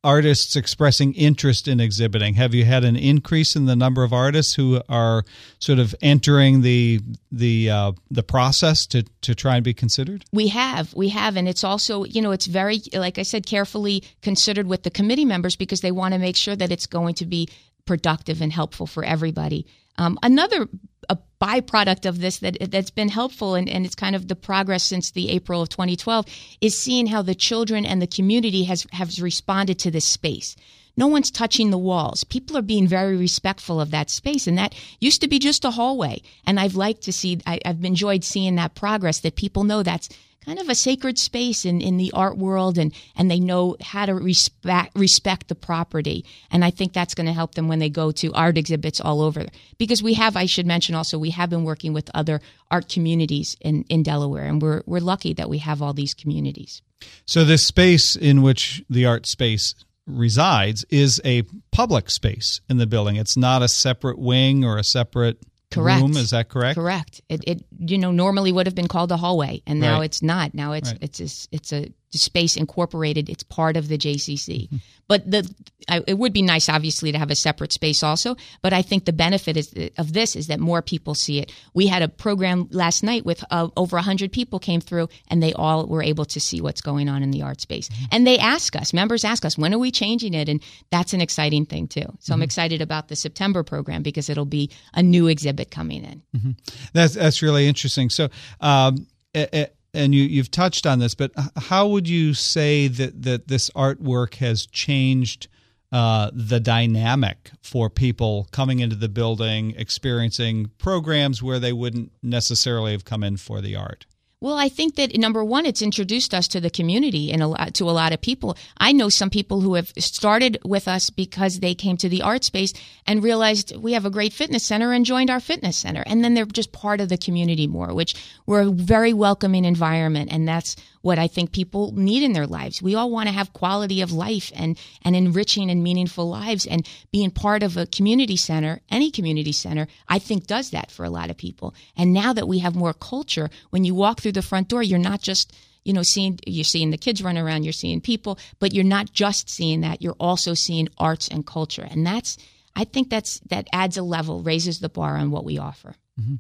artists 0.04 0.56
expressing 0.56 1.14
interest 1.14 1.68
in 1.68 1.80
exhibiting? 1.80 2.36
Have 2.36 2.54
you 2.54 2.66
had 2.66 2.84
an 2.84 2.96
increase 2.96 3.56
in 3.56 3.66
the 3.66 3.76
number 3.76 4.04
of 4.04 4.14
artists 4.14 4.56
who 4.56 4.82
are 4.90 5.24
sort 5.60 5.80
of 5.80 5.94
entering 6.02 6.62
the 6.62 7.02
the 7.32 7.70
uh, 7.70 7.92
the 8.10 8.24
process 8.24 8.86
to 8.88 9.04
to 9.22 9.36
try 9.36 9.56
and 9.56 9.64
be 9.64 9.74
considered? 9.74 10.26
We 10.32 10.48
have, 10.50 10.94
we 10.94 11.10
have, 11.10 11.38
and 11.38 11.48
it's 11.48 11.64
also 11.64 12.04
you 12.06 12.22
know 12.22 12.32
it's 12.32 12.48
very 12.48 12.82
like 12.94 13.18
I 13.18 13.24
said 13.24 13.46
carefully 13.46 14.04
considered 14.22 14.68
with 14.68 14.84
the 14.84 14.92
committee 14.92 15.26
members 15.26 15.56
because 15.56 15.82
they 15.82 15.92
want 15.92 16.14
to 16.14 16.20
make 16.20 16.36
sure 16.36 16.56
that 16.56 16.72
it's 16.72 16.88
going 16.88 17.16
to 17.16 17.26
be 17.26 17.50
productive 17.86 18.42
and 18.42 18.52
helpful 18.52 18.88
for 18.88 19.04
everybody. 19.04 19.66
Um, 19.98 20.18
another 20.24 20.68
a 21.10 21.18
byproduct 21.42 22.06
of 22.06 22.20
this 22.20 22.40
that 22.40 22.58
that's 22.72 22.92
been 22.92 23.10
helpful 23.10 23.56
and, 23.56 23.68
and 23.68 23.86
it's 23.86 23.96
kind 23.96 24.16
of 24.16 24.28
the 24.28 24.36
progress 24.36 24.84
since 24.84 25.12
the 25.12 25.30
April 25.30 25.62
of 25.62 25.70
2012 25.70 26.26
is 26.62 26.82
seeing 26.82 27.08
how 27.08 27.22
the 27.22 27.36
children 27.36 27.86
and 27.86 28.02
the 28.02 28.08
community 28.08 28.64
has 28.64 28.86
has 28.92 29.22
responded 29.22 29.80
to 29.80 29.92
this 29.92 30.06
space. 30.06 30.56
No 30.98 31.08
one's 31.08 31.32
touching 31.32 31.72
the 31.72 31.78
walls. 31.78 32.24
People 32.24 32.58
are 32.58 32.62
being 32.62 32.88
very 32.88 33.16
respectful 33.18 33.80
of 33.80 33.92
that 33.92 34.10
space, 34.10 34.48
and 34.48 34.58
that 34.58 34.76
used 35.00 35.22
to 35.22 35.28
be 35.28 35.40
just 35.40 35.66
a 35.66 35.72
hallway. 35.72 36.22
And 36.46 36.60
I've 36.60 36.76
liked 36.76 37.04
to 37.04 37.14
see, 37.14 37.40
I, 37.46 37.60
I've 37.66 37.84
enjoyed 37.84 38.24
seeing 38.24 38.56
that 38.56 38.76
progress. 38.76 39.20
That 39.22 39.36
people 39.36 39.64
know 39.64 39.84
that's 39.84 40.10
kind 40.46 40.60
of 40.60 40.70
a 40.70 40.76
sacred 40.76 41.20
space 41.20 41.66
in, 41.66 41.82
in 41.82 41.98
the 41.98 42.12
art 42.14 42.38
world 42.38 42.78
and, 42.78 42.94
and 43.16 43.30
they 43.30 43.40
know 43.40 43.76
how 43.80 44.06
to 44.06 44.14
respect 44.14 44.92
respect 44.96 45.48
the 45.48 45.56
property. 45.56 46.26
And 46.50 46.66
I 46.66 46.72
think 46.72 46.94
that's 46.94 47.14
going 47.14 47.28
to 47.28 47.34
help 47.34 47.56
them 47.56 47.68
when 47.68 47.80
they 47.80 47.90
go 47.90 48.12
to 48.12 48.34
art 48.34 48.58
exhibits 48.58 49.00
all 49.00 49.22
over. 49.22 49.46
Because 49.78 50.02
we 50.02 50.16
have, 50.16 50.36
I 50.36 50.46
should 50.46 50.66
mention 50.66 50.96
also, 50.96 51.18
we 51.18 51.30
have 51.32 51.50
been 51.50 51.64
working 51.64 51.94
with 51.94 52.10
other 52.14 52.42
art 52.70 52.90
communities 52.90 53.56
in, 53.62 53.84
in 53.90 54.04
Delaware, 54.04 54.46
and 54.46 54.62
we're 54.62 54.82
we're 54.86 55.00
lucky 55.00 55.34
that 55.34 55.50
we 55.50 55.60
have 55.60 55.82
all 55.82 55.94
these 55.94 56.14
communities. 56.14 56.82
So 57.26 57.44
this 57.44 57.66
space 57.66 58.16
in 58.16 58.42
which 58.42 58.84
the 58.90 59.06
art 59.06 59.26
space 59.26 59.76
resides 60.18 60.86
is 60.90 61.22
a 61.26 61.44
public 61.72 62.10
space 62.10 62.62
in 62.70 62.78
the 62.78 62.88
building. 62.88 63.16
It's 63.16 63.38
not 63.38 63.62
a 63.62 63.68
separate 63.68 64.20
wing 64.20 64.64
or 64.64 64.78
a 64.78 64.84
separate 64.84 65.40
correct. 65.72 66.02
room. 66.02 66.18
Is 66.18 66.32
that 66.32 66.50
correct? 66.50 66.76
Correct. 66.76 67.22
It, 67.30 67.44
it 67.48 67.66
you 67.80 67.98
know 67.98 68.12
normally 68.12 68.52
would 68.52 68.68
have 68.68 68.76
been 68.76 68.88
called 68.88 69.12
a 69.12 69.18
hallway, 69.18 69.62
and 69.66 69.80
now 69.80 70.00
right. 70.00 70.06
it's 70.06 70.22
not. 70.22 70.54
Now 70.54 70.74
it's 70.74 70.92
right. 70.92 71.00
it's 71.02 71.20
a, 71.20 71.56
it's 71.56 71.74
a 71.74 71.94
space 72.12 72.56
incorporated. 72.56 73.30
It's 73.30 73.44
part 73.44 73.78
of 73.78 73.88
the 73.88 73.98
JCC. 73.98 74.68
Mm-hmm. 74.68 74.78
But 75.08 75.30
the 75.30 75.54
I, 75.90 76.02
it 76.08 76.18
would 76.18 76.32
be 76.32 76.42
nice, 76.42 76.70
obviously, 76.70 77.12
to 77.12 77.18
have 77.18 77.32
a 77.32 77.36
separate 77.36 77.74
space 77.74 78.04
also. 78.04 78.36
But 78.62 78.72
I 78.72 78.82
think 78.82 79.06
the 79.06 79.14
benefit 79.14 79.58
is, 79.58 79.74
of 79.98 80.14
this 80.14 80.36
is 80.36 80.48
that 80.48 80.60
more 80.60 80.82
people 80.82 81.16
see 81.16 81.40
it. 81.40 81.52
We 81.74 81.88
had 81.88 82.02
a 82.02 82.08
program 82.08 82.68
last 82.72 83.04
night 83.04 83.26
with 83.26 83.44
uh, 83.52 83.70
over 83.76 83.98
hundred 83.98 84.32
people 84.32 84.60
came 84.60 84.80
through, 84.80 85.10
and 85.28 85.42
they 85.42 85.54
all 85.54 85.88
were 85.88 86.04
able 86.04 86.26
to 86.26 86.40
see 86.40 86.62
what's 86.62 86.82
going 86.82 87.10
on 87.10 87.24
in 87.24 87.32
the 87.32 87.42
art 87.42 87.62
space. 87.62 87.90
Mm-hmm. 87.90 88.06
And 88.12 88.28
they 88.28 88.38
ask 88.38 88.76
us, 88.76 88.94
members 88.94 89.26
ask 89.26 89.44
us, 89.44 89.58
when 89.58 89.74
are 89.74 89.80
we 89.80 89.92
changing 89.92 90.34
it? 90.34 90.48
And 90.48 90.62
that's 90.92 91.14
an 91.14 91.22
exciting 91.22 91.66
thing 91.66 91.88
too. 91.88 92.02
So 92.02 92.08
mm-hmm. 92.08 92.34
I'm 92.34 92.42
excited 92.44 92.82
about 92.82 93.08
the 93.08 93.16
September 93.16 93.64
program 93.64 94.04
because 94.04 94.30
it'll 94.30 94.46
be 94.46 94.70
a 94.94 95.04
new 95.04 95.28
exhibit 95.28 95.72
coming 95.72 96.04
in. 96.04 96.22
Mm-hmm. 96.36 96.52
That's 96.94 97.16
that's 97.16 97.42
really 97.42 97.68
interesting. 97.68 98.10
So. 98.10 98.30
Um, 98.60 99.08
it, 99.34 99.54
it, 99.54 99.76
and 99.94 100.16
you, 100.16 100.24
you've 100.24 100.52
touched 100.52 100.86
on 100.86 101.00
this, 101.00 101.16
but 101.16 101.32
how 101.58 101.88
would 101.88 102.08
you 102.08 102.34
say 102.34 102.88
that, 102.88 103.24
that 103.24 103.48
this 103.48 103.70
artwork 103.72 104.36
has 104.36 104.66
changed 104.66 105.48
uh, 105.92 106.32
the 106.34 106.60
dynamic 106.60 107.52
for 107.62 107.90
people 107.90 108.48
coming 108.52 108.80
into 108.80 108.96
the 108.96 109.10
building, 109.10 109.74
experiencing 109.78 110.72
programs 110.78 111.44
where 111.44 111.60
they 111.60 111.74
wouldn't 111.74 112.12
necessarily 112.24 112.94
have 112.94 113.04
come 113.04 113.24
in 113.24 113.38
for 113.38 113.60
the 113.60 113.76
art? 113.76 114.06
Well, 114.44 114.58
I 114.58 114.70
think 114.70 114.96
that 114.96 115.16
number 115.16 115.46
one, 115.46 115.68
it's 115.68 115.84
introduced 115.84 116.34
us 116.34 116.48
to 116.48 116.60
the 116.60 116.72
community 116.72 117.32
and 117.32 117.44
a 117.44 117.48
lot, 117.48 117.76
to 117.76 117.88
a 117.88 117.92
lot 117.92 118.12
of 118.12 118.22
people. 118.22 118.58
I 118.76 118.92
know 118.92 119.08
some 119.08 119.30
people 119.30 119.62
who 119.62 119.76
have 119.76 119.94
started 120.00 120.58
with 120.66 120.88
us 120.88 121.12
because 121.12 121.60
they 121.60 121.76
came 121.76 121.96
to 121.98 122.10
the 122.10 122.24
art 122.24 122.44
space 122.44 122.74
and 123.06 123.24
realized 123.24 123.76
we 123.76 123.94
have 123.94 124.04
a 124.04 124.10
great 124.10 124.34
fitness 124.34 124.66
center 124.66 124.94
and 124.94 125.06
joined 125.06 125.30
our 125.30 125.40
fitness 125.40 125.78
center. 125.78 126.04
And 126.08 126.24
then 126.24 126.34
they're 126.34 126.48
just 126.48 126.72
part 126.72 127.02
of 127.02 127.10
the 127.10 127.20
community 127.20 127.68
more, 127.68 127.94
which 127.94 128.16
we're 128.48 128.62
a 128.62 128.72
very 128.72 129.14
welcoming 129.14 129.64
environment. 129.64 130.32
And 130.34 130.48
that's 130.48 130.76
what 131.02 131.20
I 131.20 131.28
think 131.28 131.52
people 131.52 131.92
need 131.94 132.24
in 132.24 132.34
their 132.34 132.48
lives. 132.48 132.82
We 132.82 132.96
all 132.96 133.10
want 133.10 133.28
to 133.28 133.34
have 133.34 133.54
quality 133.54 134.02
of 134.02 134.12
life 134.12 134.52
and, 134.56 134.80
and 135.04 135.16
enriching 135.16 135.70
and 135.70 135.84
meaningful 135.84 136.30
lives. 136.30 136.66
And 136.66 136.88
being 137.12 137.32
part 137.32 137.64
of 137.64 137.78
a 137.78 137.88
community 137.88 138.38
center, 138.38 138.82
any 138.90 139.12
community 139.12 139.52
center, 139.52 139.88
I 140.08 140.20
think 140.20 140.48
does 140.48 140.70
that 140.72 140.92
for 140.92 141.04
a 141.04 141.10
lot 141.10 141.30
of 141.30 141.38
people. 141.38 141.74
And 141.98 142.14
now 142.14 142.34
that 142.34 142.48
we 142.48 142.60
have 142.60 142.76
more 142.76 142.94
culture, 142.94 143.50
when 143.72 143.84
you 143.84 143.96
walk 143.96 144.22
through 144.22 144.34
the 144.34 144.42
front 144.42 144.68
door, 144.68 144.84
you're 144.84 145.00
not 145.00 145.22
just 145.22 145.54
you 145.84 145.94
know, 145.94 146.04
seeing 146.04 146.40
you're 146.46 146.64
seeing 146.64 146.92
the 146.92 146.98
kids 146.98 147.24
run 147.24 147.40
around, 147.40 147.64
you're 147.64 147.74
seeing 147.74 148.02
people, 148.02 148.38
but 148.60 148.72
you're 148.72 148.84
not 148.84 149.12
just 149.12 149.50
seeing 149.50 149.82
that. 149.82 150.00
You're 150.00 150.16
also 150.20 150.54
seeing 150.54 150.88
arts 151.00 151.28
and 151.28 151.44
culture, 151.44 151.88
and 151.90 152.06
that's 152.06 152.38
I 152.76 152.84
think 152.84 153.10
that's 153.10 153.40
that 153.50 153.68
adds 153.74 153.98
a 153.98 154.04
level, 154.04 154.44
raises 154.44 154.80
the 154.80 154.90
bar 154.90 155.18
on 155.18 155.32
what 155.32 155.44
we 155.44 155.58
offer. 155.58 155.96
Mm-hmm. 156.20 156.36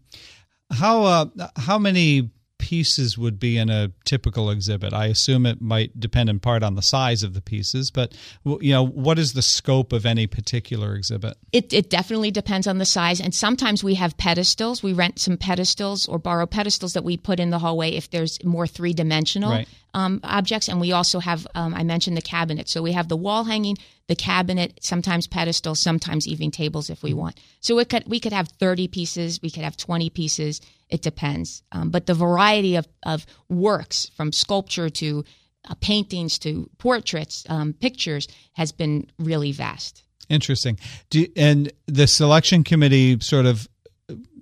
How 0.76 1.04
uh, 1.04 1.26
how 1.56 1.80
many 1.80 2.30
pieces 2.62 3.18
would 3.18 3.40
be 3.40 3.58
in 3.58 3.70
a 3.70 3.92
typical 4.06 4.52
exhibit? 4.52 4.94
I 4.94 5.08
assume 5.08 5.46
it 5.48 5.62
might 5.62 6.00
depend 6.00 6.30
in 6.30 6.40
part 6.40 6.62
on 6.62 6.76
the 6.76 6.82
size 6.82 7.24
of 7.24 7.34
the 7.34 7.42
pieces, 7.42 7.90
but 7.92 8.14
you 8.46 8.72
know, 8.72 8.86
what 8.86 9.18
is 9.18 9.34
the 9.34 9.42
scope 9.42 9.92
of 9.92 10.06
any 10.06 10.28
particular 10.28 10.96
exhibit? 10.96 11.36
It, 11.52 11.74
it 11.74 11.90
definitely 11.90 12.30
depends 12.30 12.68
on 12.68 12.78
the 12.78 12.86
size, 12.86 13.20
and 13.20 13.34
sometimes 13.34 13.84
we 13.84 13.96
have 13.96 14.16
pedestals. 14.16 14.84
We 14.84 14.94
rent 14.94 15.20
some 15.20 15.38
pedestals 15.38 16.08
or 16.08 16.20
borrow 16.20 16.46
pedestals 16.46 16.94
that 16.94 17.04
we 17.04 17.18
put 17.18 17.40
in 17.40 17.50
the 17.50 17.60
hallway 17.60 17.92
if 17.92 18.12
there's 18.12 18.42
more 18.46 18.68
three 18.68 18.94
dimensional. 18.94 19.52
Right. 19.52 19.68
Um, 19.94 20.22
objects, 20.24 20.70
and 20.70 20.80
we 20.80 20.94
also 20.94 21.20
have, 21.20 21.46
um, 21.54 21.74
I 21.74 21.84
mentioned 21.84 22.16
the 22.16 22.22
cabinet. 22.22 22.70
So 22.70 22.82
we 22.82 22.94
have 22.94 23.10
the 23.10 23.18
wall 23.18 23.44
hanging, 23.44 23.78
the 24.08 24.16
cabinet, 24.16 24.80
sometimes 24.82 25.28
pedestals, 25.28 25.82
sometimes 25.82 26.30
even 26.30 26.50
tables 26.50 26.90
if 26.90 27.04
we 27.04 27.14
want. 27.14 27.38
So 27.60 27.78
it 27.80 27.90
could, 27.90 28.08
we 28.08 28.22
could 28.22 28.32
have 28.32 28.48
30 28.48 28.88
pieces, 28.88 29.42
we 29.42 29.50
could 29.50 29.64
have 29.64 29.76
20 29.76 30.10
pieces 30.10 30.62
it 30.92 31.02
depends. 31.02 31.64
Um, 31.72 31.90
but 31.90 32.06
the 32.06 32.14
variety 32.14 32.76
of, 32.76 32.88
of 33.04 33.26
works, 33.50 34.12
from 34.16 34.32
sculpture 34.32 34.90
to 34.90 35.24
uh, 35.70 35.76
paintings 35.76 36.38
to 36.40 36.70
portraits, 36.78 37.46
um, 37.50 37.74
pictures, 37.74 38.28
has 38.54 38.72
been 38.72 39.10
really 39.18 39.52
vast. 39.52 40.04
Interesting. 40.30 40.80
Do, 41.10 41.26
and 41.36 41.72
the 41.88 42.08
selection 42.08 42.64
committee 42.64 43.20
sort 43.20 43.46
of 43.46 43.68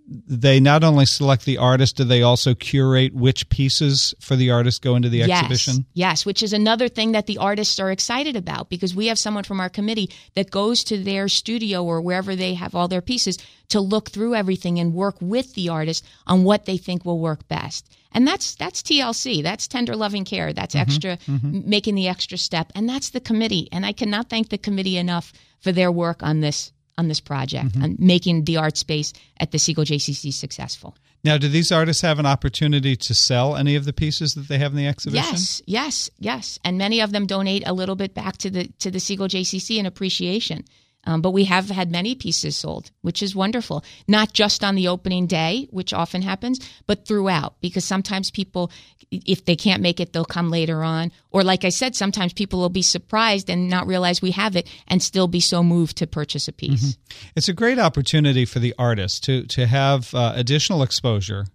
they 0.09 0.59
not 0.59 0.83
only 0.83 1.05
select 1.05 1.45
the 1.45 1.57
artist, 1.57 1.97
do 1.97 2.03
they 2.03 2.23
also 2.23 2.55
curate 2.55 3.13
which 3.13 3.47
pieces 3.49 4.13
for 4.19 4.35
the 4.35 4.49
artist 4.49 4.81
go 4.81 4.95
into 4.95 5.09
the 5.09 5.19
yes, 5.19 5.29
exhibition? 5.29 5.85
Yes, 5.93 6.25
which 6.25 6.41
is 6.41 6.53
another 6.53 6.89
thing 6.89 7.11
that 7.11 7.27
the 7.27 7.37
artists 7.37 7.79
are 7.79 7.91
excited 7.91 8.35
about 8.35 8.69
because 8.69 8.95
we 8.95 9.07
have 9.07 9.19
someone 9.19 9.43
from 9.43 9.59
our 9.59 9.69
committee 9.69 10.09
that 10.35 10.51
goes 10.51 10.83
to 10.85 10.97
their 10.97 11.27
studio 11.27 11.83
or 11.83 12.01
wherever 12.01 12.35
they 12.35 12.55
have 12.55 12.73
all 12.73 12.87
their 12.87 13.01
pieces 13.01 13.37
to 13.69 13.79
look 13.79 14.09
through 14.09 14.35
everything 14.35 14.79
and 14.79 14.93
work 14.93 15.15
with 15.21 15.53
the 15.53 15.69
artist 15.69 16.03
on 16.25 16.43
what 16.43 16.65
they 16.65 16.77
think 16.77 17.05
will 17.05 17.19
work 17.19 17.47
best. 17.47 17.87
And 18.11 18.27
that's 18.27 18.55
that's 18.55 18.81
TLC. 18.81 19.43
That's 19.43 19.67
tender 19.67 19.95
loving 19.95 20.25
care. 20.25 20.51
That's 20.53 20.73
mm-hmm, 20.73 20.89
extra 20.89 21.17
mm-hmm. 21.17 21.69
making 21.69 21.95
the 21.95 22.07
extra 22.07 22.37
step. 22.37 22.71
And 22.73 22.89
that's 22.89 23.11
the 23.11 23.19
committee. 23.19 23.69
And 23.71 23.85
I 23.85 23.91
cannot 23.91 24.29
thank 24.29 24.49
the 24.49 24.57
committee 24.57 24.97
enough 24.97 25.31
for 25.59 25.71
their 25.71 25.91
work 25.91 26.23
on 26.23 26.39
this 26.39 26.71
on 26.99 27.07
this 27.07 27.21
project 27.21 27.69
mm-hmm. 27.69 27.83
and 27.83 27.99
making 27.99 28.43
the 28.43 28.57
art 28.57 28.77
space 28.77 29.13
at 29.39 29.51
the 29.51 29.57
Siegel 29.57 29.85
JCC 29.85 30.33
successful. 30.33 30.95
Now, 31.23 31.37
do 31.37 31.47
these 31.47 31.71
artists 31.71 32.01
have 32.01 32.19
an 32.19 32.25
opportunity 32.25 32.95
to 32.95 33.13
sell 33.13 33.55
any 33.55 33.75
of 33.75 33.85
the 33.85 33.93
pieces 33.93 34.35
that 34.35 34.47
they 34.47 34.57
have 34.57 34.71
in 34.71 34.77
the 34.77 34.87
exhibition? 34.87 35.31
Yes, 35.31 35.61
yes, 35.65 36.09
yes, 36.19 36.59
and 36.63 36.77
many 36.77 37.01
of 37.01 37.11
them 37.11 37.25
donate 37.25 37.63
a 37.65 37.73
little 37.73 37.95
bit 37.95 38.13
back 38.13 38.37
to 38.37 38.49
the 38.49 38.67
to 38.79 38.91
the 38.91 38.99
Siegel 38.99 39.27
JCC 39.27 39.77
in 39.77 39.85
appreciation. 39.85 40.63
Um, 41.05 41.21
but 41.21 41.31
we 41.31 41.45
have 41.45 41.69
had 41.69 41.91
many 41.91 42.13
pieces 42.13 42.57
sold, 42.57 42.91
which 43.01 43.23
is 43.23 43.35
wonderful. 43.35 43.83
Not 44.07 44.33
just 44.33 44.63
on 44.63 44.75
the 44.75 44.89
opening 44.89 45.27
day, 45.27 45.67
which 45.71 45.93
often 45.93 46.21
happens, 46.21 46.59
but 46.87 47.07
throughout, 47.07 47.55
because 47.61 47.85
sometimes 47.85 48.29
people, 48.29 48.69
if 49.09 49.45
they 49.45 49.55
can't 49.55 49.81
make 49.81 49.99
it, 49.99 50.11
they'll 50.11 50.25
come 50.25 50.49
later 50.49 50.83
on. 50.83 51.11
Or, 51.31 51.43
like 51.43 51.63
I 51.63 51.69
said, 51.69 51.95
sometimes 51.95 52.33
people 52.33 52.59
will 52.59 52.69
be 52.69 52.81
surprised 52.81 53.49
and 53.49 53.69
not 53.69 53.87
realize 53.87 54.21
we 54.21 54.31
have 54.31 54.55
it 54.55 54.67
and 54.87 55.01
still 55.01 55.27
be 55.27 55.39
so 55.39 55.63
moved 55.63 55.97
to 55.97 56.07
purchase 56.07 56.47
a 56.47 56.53
piece. 56.53 56.93
Mm-hmm. 56.93 57.29
It's 57.35 57.47
a 57.47 57.53
great 57.53 57.79
opportunity 57.79 58.45
for 58.45 58.59
the 58.59 58.75
artist 58.77 59.23
to, 59.23 59.43
to 59.47 59.67
have 59.67 60.13
uh, 60.13 60.33
additional 60.35 60.83
exposure 60.83 61.45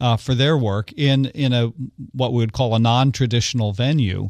uh, 0.00 0.16
for 0.16 0.34
their 0.34 0.56
work 0.56 0.92
in 0.92 1.26
in 1.26 1.52
a 1.52 1.72
what 2.12 2.32
we 2.32 2.38
would 2.38 2.52
call 2.52 2.74
a 2.74 2.78
non 2.78 3.10
traditional 3.10 3.72
venue 3.72 4.28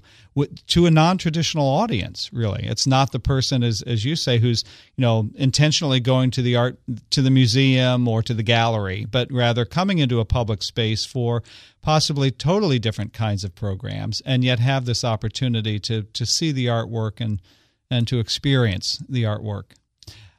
to 0.66 0.86
a 0.86 0.90
non 0.90 1.18
traditional 1.18 1.66
audience. 1.66 2.30
Really, 2.32 2.64
it's 2.64 2.86
not 2.86 3.12
the 3.12 3.18
person 3.18 3.62
as 3.62 3.82
as 3.82 4.04
you 4.04 4.16
say 4.16 4.38
who's 4.38 4.64
you 4.96 5.02
know 5.02 5.28
intentionally 5.34 6.00
going 6.00 6.30
to 6.32 6.42
the 6.42 6.56
art 6.56 6.78
to 7.10 7.20
the 7.20 7.30
museum 7.30 8.08
or 8.08 8.22
to 8.22 8.32
the 8.32 8.42
gallery, 8.42 9.04
but 9.04 9.30
rather 9.30 9.64
coming 9.64 9.98
into 9.98 10.20
a 10.20 10.24
public 10.24 10.62
space 10.62 11.04
for 11.04 11.42
possibly 11.82 12.30
totally 12.30 12.78
different 12.78 13.12
kinds 13.12 13.44
of 13.44 13.54
programs, 13.54 14.22
and 14.24 14.44
yet 14.44 14.58
have 14.58 14.86
this 14.86 15.04
opportunity 15.04 15.78
to 15.80 16.02
to 16.02 16.24
see 16.24 16.50
the 16.50 16.66
artwork 16.66 17.20
and 17.20 17.42
and 17.90 18.08
to 18.08 18.18
experience 18.18 19.02
the 19.08 19.24
artwork. 19.24 19.72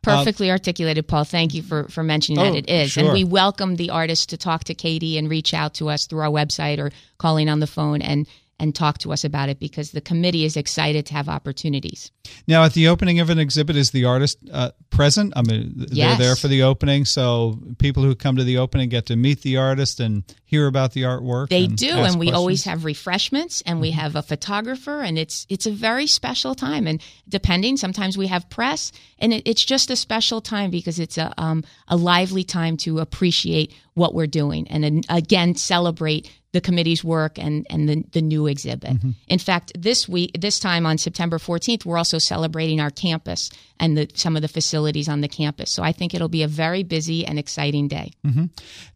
Perfectly 0.02 0.50
uh, 0.50 0.54
articulated, 0.54 1.08
Paul. 1.08 1.26
Thank 1.26 1.54
you 1.54 1.62
for, 1.62 1.88
for 1.90 2.04
mentioning 2.04 2.40
oh, 2.40 2.46
that 2.46 2.56
it 2.56 2.70
is. 2.70 2.92
Sure. 2.92 3.04
And 3.04 3.14
we 3.14 3.24
welcome 3.24 3.76
the 3.76 3.90
artists 3.90 4.28
to 4.28 4.38
talk 4.38 4.64
to 4.66 4.74
Katie 4.74 5.18
and 5.18 5.30
reach 5.30 5.54
out 5.54 5.74
to 5.76 5.90
us 5.90 6.06
through 6.08 6.22
our 6.22 6.30
website 6.30 6.80
or 6.80 6.92
calling 7.18 7.50
on 7.50 7.60
the 7.60 7.68
phone 7.68 8.02
and 8.02 8.26
and 8.60 8.76
talk 8.76 8.98
to 9.00 9.12
us 9.12 9.24
about 9.24 9.50
it 9.50 9.60
because 9.60 9.92
the 9.92 10.02
committee 10.02 10.46
is 10.46 10.58
excited 10.58 11.06
to 11.08 11.14
have 11.14 11.30
opportunities. 11.30 12.12
Now, 12.48 12.64
at 12.64 12.74
the 12.74 12.88
opening 12.88 13.20
of 13.20 13.30
an 13.30 13.40
exhibit, 13.40 13.76
is 13.76 13.92
the 13.92 14.06
artist 14.06 14.38
uh, 14.52 14.72
present? 14.90 15.34
I 15.36 15.42
mean, 15.42 15.74
they're 15.76 16.18
there 16.18 16.36
for 16.36 16.48
the 16.48 16.64
opening, 16.64 17.06
so 17.06 17.60
people 17.78 18.04
who 18.04 18.16
come 18.16 18.36
to 18.36 18.44
the 18.44 18.58
opening 18.58 18.90
get 18.90 19.06
to 19.08 19.16
meet 19.16 19.42
the 19.42 19.58
artist 19.58 20.00
and 20.00 20.24
hear 20.46 20.68
about 20.68 20.94
the 20.94 21.04
artwork. 21.04 21.50
They 21.50 21.68
do, 21.68 21.90
and 21.90 22.20
we 22.20 22.28
questions. 22.28 22.36
always 22.36 22.64
have 22.66 22.86
refreshments, 22.86 23.62
and 23.66 23.80
we 23.80 23.92
mm-hmm. 23.92 24.00
have 24.00 24.16
a 24.16 24.22
photographer, 24.22 25.02
and 25.02 25.18
it's 25.18 25.46
it's 25.50 25.66
a 25.66 25.72
very 25.72 26.08
special 26.08 26.56
time. 26.56 26.88
And 26.88 27.02
depending, 27.28 27.78
sometimes 27.78 28.18
we 28.18 28.28
have 28.28 28.50
press, 28.50 28.92
and 29.20 29.34
it, 29.34 29.44
it's 29.46 29.66
just 29.66 29.90
a 29.90 29.96
special 29.96 30.42
time 30.42 30.70
because 30.70 31.00
it's 31.00 31.18
a 31.18 31.34
um, 31.38 31.64
a 31.88 31.96
lively 31.96 32.44
time 32.44 32.78
to 32.78 33.00
appreciate 33.00 33.74
what 33.94 34.14
we're 34.14 34.28
doing, 34.28 34.68
and 34.70 35.06
again 35.10 35.56
celebrate 35.56 36.30
the 36.52 36.62
committee's 36.62 37.04
work 37.04 37.38
and, 37.38 37.66
and 37.70 37.88
the, 37.88 38.04
the 38.12 38.22
new 38.22 38.48
exhibit. 38.48 38.90
Mm-hmm. 38.90 39.12
In 39.28 39.40
fact, 39.40 39.72
this 39.78 40.10
week, 40.10 40.32
this 40.40 40.60
time 40.60 40.86
on 40.86 40.98
September 40.98 41.38
14th, 41.38 41.86
we're 41.86 41.98
also 41.98 42.18
celebrating 42.18 42.82
our 42.82 42.90
campus 42.90 43.52
and 43.80 43.96
the, 43.96 44.10
some 44.16 44.36
of 44.36 44.42
the 44.42 44.48
facilities 44.48 45.08
on 45.08 45.22
the 45.22 45.28
campus. 45.28 45.72
So 45.72 45.84
I 45.84 45.92
think 45.92 46.14
it'll 46.14 46.28
be 46.28 46.42
a 46.42 46.48
very 46.48 46.82
busy 46.82 47.24
and 47.26 47.38
exciting 47.38 47.88
day. 47.88 48.14
Mm-hmm. 48.26 48.46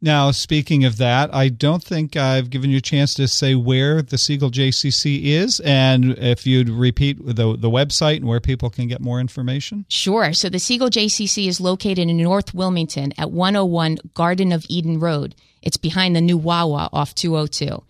Now, 0.02 0.32
speaking 0.32 0.84
of 0.84 0.98
that, 0.98 1.34
I 1.34 1.50
don't 1.50 1.84
think 1.84 2.18
I've 2.18 2.50
given 2.50 2.72
you 2.72 2.78
a 2.78 2.82
chance 2.82 3.14
to 3.16 3.28
say 3.28 3.54
where 3.54 4.02
the 4.02 4.18
Siegel 4.18 4.50
JCC 4.50 5.24
is, 5.24 5.60
and 5.64 6.18
if 6.18 6.48
you'd 6.48 6.70
repeat 6.70 7.24
the, 7.24 7.56
the 7.56 7.70
website 7.70 8.18
and 8.18 8.28
where 8.28 8.40
people 8.40 8.72
can 8.72 8.88
get 8.88 9.00
more 9.00 9.20
information. 9.20 9.86
Sure. 9.90 10.34
So 10.34 10.50
the 10.50 10.60
Siegel 10.60 10.90
JCC 10.90 11.48
is 11.48 11.62
located 11.62 12.10
in 12.10 12.18
North 12.18 12.54
Wilmington 12.54 13.14
at 13.18 13.32
101 13.32 14.00
Garden 14.16 14.52
of 14.52 14.66
Eden 14.70 15.00
Road. 15.00 15.36
It's 15.64 15.78
behind 15.78 16.16
the 16.16 16.22
new 16.22 16.38
Wawa 16.38 16.90
off 16.94 17.16
202. 17.16 17.84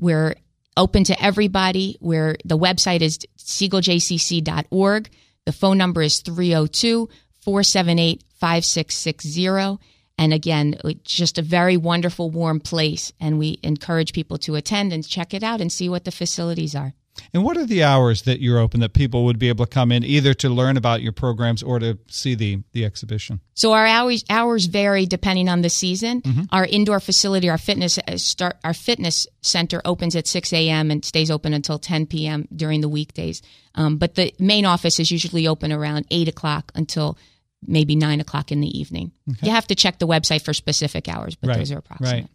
We're 0.00 0.34
open 0.76 1.04
to 1.04 1.22
everybody. 1.22 1.96
Where 2.00 2.36
the 2.44 2.58
website 2.58 3.02
is 3.02 3.18
siegeljcc.org. 3.38 5.10
The 5.44 5.52
phone 5.52 5.78
number 5.78 6.02
is 6.02 6.20
302 6.20 7.08
478 7.40 8.24
5660. 8.40 9.78
And 10.18 10.34
again, 10.34 10.76
it's 10.84 11.14
just 11.14 11.38
a 11.38 11.42
very 11.42 11.76
wonderful, 11.76 12.30
warm 12.30 12.60
place. 12.60 13.12
And 13.20 13.38
we 13.38 13.58
encourage 13.62 14.12
people 14.12 14.38
to 14.38 14.54
attend 14.54 14.92
and 14.92 15.06
check 15.06 15.32
it 15.32 15.42
out 15.42 15.60
and 15.60 15.72
see 15.72 15.88
what 15.88 16.04
the 16.04 16.10
facilities 16.10 16.74
are. 16.74 16.92
And 17.32 17.44
what 17.44 17.56
are 17.56 17.66
the 17.66 17.82
hours 17.82 18.22
that 18.22 18.40
you're 18.40 18.58
open 18.58 18.80
that 18.80 18.92
people 18.92 19.24
would 19.24 19.38
be 19.38 19.48
able 19.48 19.64
to 19.66 19.70
come 19.70 19.92
in 19.92 20.04
either 20.04 20.34
to 20.34 20.48
learn 20.48 20.76
about 20.76 21.02
your 21.02 21.12
programs 21.12 21.62
or 21.62 21.78
to 21.78 21.98
see 22.08 22.34
the, 22.34 22.62
the 22.72 22.84
exhibition? 22.84 23.40
So 23.54 23.72
our 23.72 23.86
hours 23.86 24.24
hours 24.30 24.66
vary 24.66 25.06
depending 25.06 25.48
on 25.48 25.62
the 25.62 25.70
season. 25.70 26.22
Mm-hmm. 26.22 26.42
Our 26.50 26.64
indoor 26.66 27.00
facility, 27.00 27.48
our 27.50 27.58
fitness 27.58 27.98
uh, 27.98 28.16
start, 28.16 28.56
our 28.64 28.74
fitness 28.74 29.26
center 29.42 29.80
opens 29.84 30.16
at 30.16 30.26
6 30.26 30.52
a.m. 30.52 30.90
and 30.90 31.04
stays 31.04 31.30
open 31.30 31.52
until 31.52 31.78
10 31.78 32.06
p.m. 32.06 32.48
during 32.54 32.80
the 32.80 32.88
weekdays. 32.88 33.42
Um, 33.74 33.98
but 33.98 34.14
the 34.14 34.34
main 34.38 34.64
office 34.64 34.98
is 34.98 35.10
usually 35.10 35.46
open 35.46 35.72
around 35.72 36.06
8 36.10 36.28
o'clock 36.28 36.72
until 36.74 37.18
maybe 37.66 37.94
9 37.94 38.20
o'clock 38.20 38.50
in 38.52 38.60
the 38.60 38.78
evening. 38.78 39.12
Okay. 39.30 39.46
You 39.46 39.52
have 39.52 39.66
to 39.68 39.74
check 39.74 39.98
the 39.98 40.06
website 40.06 40.42
for 40.42 40.54
specific 40.54 41.08
hours, 41.08 41.36
but 41.36 41.48
right. 41.48 41.58
those 41.58 41.72
are 41.72 41.78
approximate. 41.78 42.22
Right. 42.22 42.30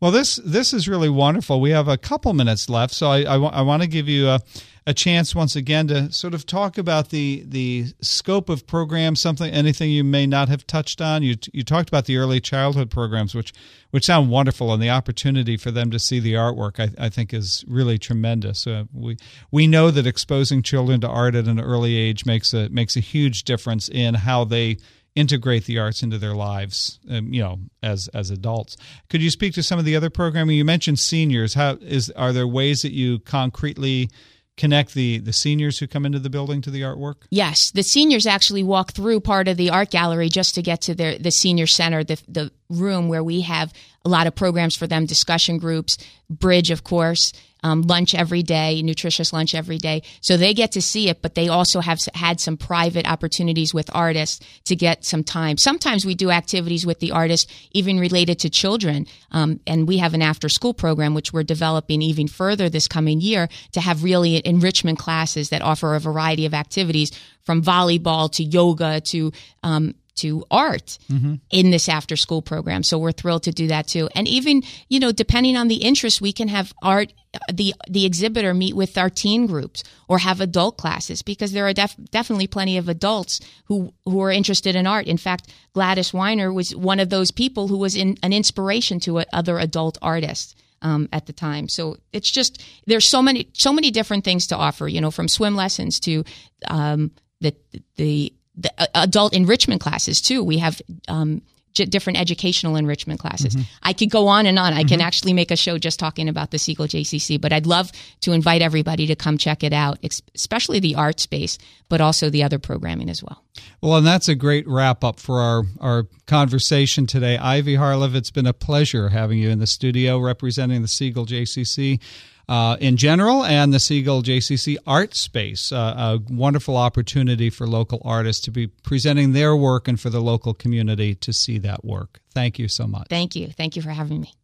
Well, 0.00 0.10
this 0.10 0.36
this 0.44 0.72
is 0.72 0.88
really 0.88 1.08
wonderful. 1.08 1.60
We 1.60 1.70
have 1.70 1.88
a 1.88 1.96
couple 1.96 2.32
minutes 2.32 2.68
left, 2.68 2.94
so 2.94 3.08
I, 3.08 3.18
I, 3.18 3.38
w- 3.38 3.52
I 3.52 3.62
want 3.62 3.82
to 3.82 3.88
give 3.88 4.08
you 4.08 4.28
a, 4.28 4.40
a 4.86 4.92
chance 4.92 5.32
once 5.32 5.54
again 5.54 5.86
to 5.88 6.10
sort 6.10 6.34
of 6.34 6.44
talk 6.44 6.76
about 6.76 7.10
the 7.10 7.44
the 7.46 7.86
scope 8.00 8.48
of 8.48 8.66
programs, 8.66 9.20
something 9.20 9.52
anything 9.52 9.90
you 9.90 10.02
may 10.02 10.26
not 10.26 10.48
have 10.48 10.66
touched 10.66 11.00
on. 11.00 11.22
You 11.22 11.36
you 11.52 11.62
talked 11.62 11.88
about 11.88 12.06
the 12.06 12.16
early 12.16 12.40
childhood 12.40 12.90
programs, 12.90 13.34
which 13.34 13.52
which 13.92 14.06
sound 14.06 14.30
wonderful, 14.30 14.72
and 14.72 14.82
the 14.82 14.90
opportunity 14.90 15.56
for 15.56 15.70
them 15.70 15.90
to 15.92 15.98
see 16.00 16.18
the 16.18 16.32
artwork, 16.34 16.80
I, 16.80 17.06
I 17.06 17.08
think, 17.08 17.32
is 17.32 17.64
really 17.68 17.98
tremendous. 17.98 18.66
Uh, 18.66 18.84
we 18.92 19.16
we 19.52 19.68
know 19.68 19.92
that 19.92 20.06
exposing 20.06 20.62
children 20.62 21.00
to 21.02 21.08
art 21.08 21.36
at 21.36 21.46
an 21.46 21.60
early 21.60 21.96
age 21.96 22.26
makes 22.26 22.52
a 22.52 22.68
makes 22.70 22.96
a 22.96 23.00
huge 23.00 23.44
difference 23.44 23.88
in 23.88 24.14
how 24.14 24.42
they 24.44 24.78
integrate 25.14 25.66
the 25.66 25.78
arts 25.78 26.02
into 26.02 26.18
their 26.18 26.34
lives, 26.34 26.98
um, 27.10 27.32
you 27.32 27.42
know, 27.42 27.58
as 27.82 28.08
as 28.08 28.30
adults. 28.30 28.76
Could 29.10 29.22
you 29.22 29.30
speak 29.30 29.54
to 29.54 29.62
some 29.62 29.78
of 29.78 29.84
the 29.84 29.96
other 29.96 30.10
programming? 30.10 30.56
You 30.56 30.64
mentioned 30.64 30.98
seniors. 30.98 31.54
How 31.54 31.78
is 31.80 32.10
are 32.10 32.32
there 32.32 32.46
ways 32.46 32.82
that 32.82 32.92
you 32.92 33.18
concretely 33.20 34.10
connect 34.56 34.94
the 34.94 35.18
the 35.18 35.32
seniors 35.32 35.78
who 35.78 35.86
come 35.86 36.06
into 36.06 36.18
the 36.18 36.30
building 36.30 36.62
to 36.62 36.70
the 36.70 36.80
artwork? 36.82 37.16
Yes, 37.30 37.70
the 37.72 37.82
seniors 37.82 38.26
actually 38.26 38.62
walk 38.62 38.92
through 38.92 39.20
part 39.20 39.48
of 39.48 39.56
the 39.56 39.70
art 39.70 39.90
gallery 39.90 40.28
just 40.28 40.54
to 40.54 40.62
get 40.62 40.80
to 40.82 40.94
their 40.94 41.18
the 41.18 41.30
senior 41.30 41.66
center, 41.66 42.02
the 42.04 42.20
the 42.26 42.50
room 42.70 43.08
where 43.08 43.24
we 43.24 43.42
have 43.42 43.72
a 44.04 44.08
lot 44.08 44.26
of 44.26 44.34
programs 44.34 44.76
for 44.76 44.86
them, 44.86 45.04
discussion 45.04 45.58
groups, 45.58 45.96
bridge, 46.30 46.70
of 46.70 46.84
course 46.84 47.32
um, 47.62 47.82
lunch 47.82 48.14
every 48.14 48.42
day, 48.42 48.82
nutritious 48.82 49.32
lunch 49.32 49.54
every 49.54 49.78
day. 49.78 50.02
So 50.20 50.36
they 50.36 50.54
get 50.54 50.72
to 50.72 50.82
see 50.82 51.08
it, 51.08 51.22
but 51.22 51.34
they 51.34 51.48
also 51.48 51.80
have 51.80 51.98
had 52.14 52.40
some 52.40 52.56
private 52.56 53.08
opportunities 53.08 53.72
with 53.72 53.90
artists 53.94 54.44
to 54.64 54.76
get 54.76 55.04
some 55.04 55.24
time. 55.24 55.56
Sometimes 55.58 56.04
we 56.04 56.14
do 56.14 56.30
activities 56.30 56.86
with 56.86 57.00
the 57.00 57.12
artists, 57.12 57.50
even 57.72 57.98
related 57.98 58.38
to 58.40 58.50
children. 58.50 59.06
Um, 59.30 59.60
and 59.66 59.86
we 59.86 59.98
have 59.98 60.14
an 60.14 60.22
after 60.22 60.48
school 60.48 60.74
program, 60.74 61.14
which 61.14 61.32
we're 61.32 61.42
developing 61.42 62.02
even 62.02 62.28
further 62.28 62.68
this 62.68 62.88
coming 62.88 63.20
year 63.20 63.48
to 63.72 63.80
have 63.80 64.04
really 64.04 64.42
enrichment 64.44 64.98
classes 64.98 65.50
that 65.50 65.62
offer 65.62 65.94
a 65.94 66.00
variety 66.00 66.46
of 66.46 66.54
activities 66.54 67.10
from 67.44 67.62
volleyball 67.62 68.30
to 68.32 68.44
yoga 68.44 69.00
to 69.00 69.32
um, 69.62 69.94
to 70.16 70.44
art 70.50 70.98
mm-hmm. 71.10 71.36
in 71.50 71.70
this 71.70 71.88
after 71.88 72.16
school 72.16 72.42
program. 72.42 72.82
So 72.82 72.98
we're 72.98 73.12
thrilled 73.12 73.44
to 73.44 73.52
do 73.52 73.68
that 73.68 73.86
too. 73.86 74.08
And 74.14 74.28
even, 74.28 74.62
you 74.88 75.00
know, 75.00 75.12
depending 75.12 75.56
on 75.56 75.68
the 75.68 75.76
interest, 75.76 76.20
we 76.20 76.32
can 76.32 76.48
have 76.48 76.72
art 76.82 77.12
the 77.50 77.74
the 77.88 78.04
exhibitor 78.04 78.52
meet 78.52 78.76
with 78.76 78.98
our 78.98 79.08
teen 79.08 79.46
groups 79.46 79.82
or 80.06 80.18
have 80.18 80.40
adult 80.40 80.76
classes 80.76 81.22
because 81.22 81.52
there 81.52 81.66
are 81.66 81.72
def- 81.72 81.96
definitely 82.10 82.46
plenty 82.46 82.76
of 82.76 82.88
adults 82.88 83.40
who 83.64 83.92
who 84.04 84.20
are 84.20 84.30
interested 84.30 84.76
in 84.76 84.86
art. 84.86 85.06
In 85.06 85.16
fact, 85.16 85.52
Gladys 85.72 86.12
Weiner 86.12 86.52
was 86.52 86.76
one 86.76 87.00
of 87.00 87.08
those 87.08 87.30
people 87.30 87.68
who 87.68 87.78
was 87.78 87.96
in, 87.96 88.18
an 88.22 88.32
inspiration 88.32 89.00
to 89.00 89.20
other 89.32 89.58
adult 89.58 89.98
artists. 90.02 90.54
Um, 90.84 91.08
at 91.12 91.26
the 91.26 91.32
time. 91.32 91.68
So 91.68 91.98
it's 92.12 92.28
just 92.28 92.60
there's 92.88 93.08
so 93.08 93.22
many 93.22 93.50
so 93.52 93.72
many 93.72 93.92
different 93.92 94.24
things 94.24 94.48
to 94.48 94.56
offer. 94.56 94.88
You 94.88 95.00
know, 95.00 95.12
from 95.12 95.28
swim 95.28 95.54
lessons 95.54 96.00
to 96.00 96.24
um, 96.66 97.12
the 97.40 97.54
the 97.94 98.32
the 98.56 98.72
uh, 98.78 98.86
adult 98.94 99.34
enrichment 99.34 99.80
classes 99.80 100.20
too. 100.20 100.42
We 100.42 100.58
have 100.58 100.80
um, 101.08 101.42
j- 101.72 101.86
different 101.86 102.18
educational 102.18 102.76
enrichment 102.76 103.20
classes. 103.20 103.54
Mm-hmm. 103.54 103.62
I 103.82 103.92
could 103.92 104.10
go 104.10 104.28
on 104.28 104.46
and 104.46 104.58
on. 104.58 104.72
I 104.72 104.80
mm-hmm. 104.80 104.88
can 104.88 105.00
actually 105.00 105.32
make 105.32 105.50
a 105.50 105.56
show 105.56 105.78
just 105.78 105.98
talking 105.98 106.28
about 106.28 106.50
the 106.50 106.58
Siegel 106.58 106.86
JCC, 106.86 107.40
but 107.40 107.52
I'd 107.52 107.66
love 107.66 107.90
to 108.20 108.32
invite 108.32 108.62
everybody 108.62 109.06
to 109.06 109.16
come 109.16 109.38
check 109.38 109.62
it 109.64 109.72
out, 109.72 109.98
especially 110.34 110.80
the 110.80 110.94
art 110.94 111.20
space, 111.20 111.58
but 111.88 112.00
also 112.00 112.30
the 112.30 112.42
other 112.42 112.58
programming 112.58 113.10
as 113.10 113.22
well. 113.22 113.42
Well, 113.80 113.96
and 113.96 114.06
that's 114.06 114.28
a 114.28 114.34
great 114.34 114.66
wrap 114.66 115.04
up 115.04 115.18
for 115.18 115.40
our, 115.40 115.64
our 115.80 116.06
conversation 116.26 117.06
today. 117.06 117.36
Ivy 117.38 117.76
Harlev, 117.76 118.14
it's 118.14 118.30
been 118.30 118.46
a 118.46 118.52
pleasure 118.52 119.08
having 119.08 119.38
you 119.38 119.50
in 119.50 119.58
the 119.58 119.66
studio 119.66 120.18
representing 120.18 120.82
the 120.82 120.88
Siegel 120.88 121.26
JCC 121.26 122.00
uh, 122.48 122.76
in 122.80 122.96
general 122.96 123.44
and 123.44 123.72
the 123.72 123.80
Siegel 123.80 124.22
JCC 124.22 124.76
art 124.86 125.14
space. 125.14 125.72
Uh, 125.72 126.18
a 126.28 126.32
wonderful 126.32 126.76
opportunity 126.76 127.50
for 127.50 127.66
local 127.66 128.00
artists 128.04 128.42
to 128.44 128.50
be 128.50 128.66
presenting 128.66 129.32
their 129.32 129.56
work 129.56 129.88
and 129.88 130.00
for 130.00 130.10
the 130.10 130.20
local 130.20 130.54
community 130.54 131.14
to 131.16 131.32
see 131.32 131.58
that 131.58 131.84
work. 131.84 132.20
Thank 132.34 132.58
you 132.58 132.68
so 132.68 132.86
much. 132.86 133.08
Thank 133.08 133.36
you. 133.36 133.48
Thank 133.48 133.76
you 133.76 133.82
for 133.82 133.90
having 133.90 134.20
me. 134.20 134.34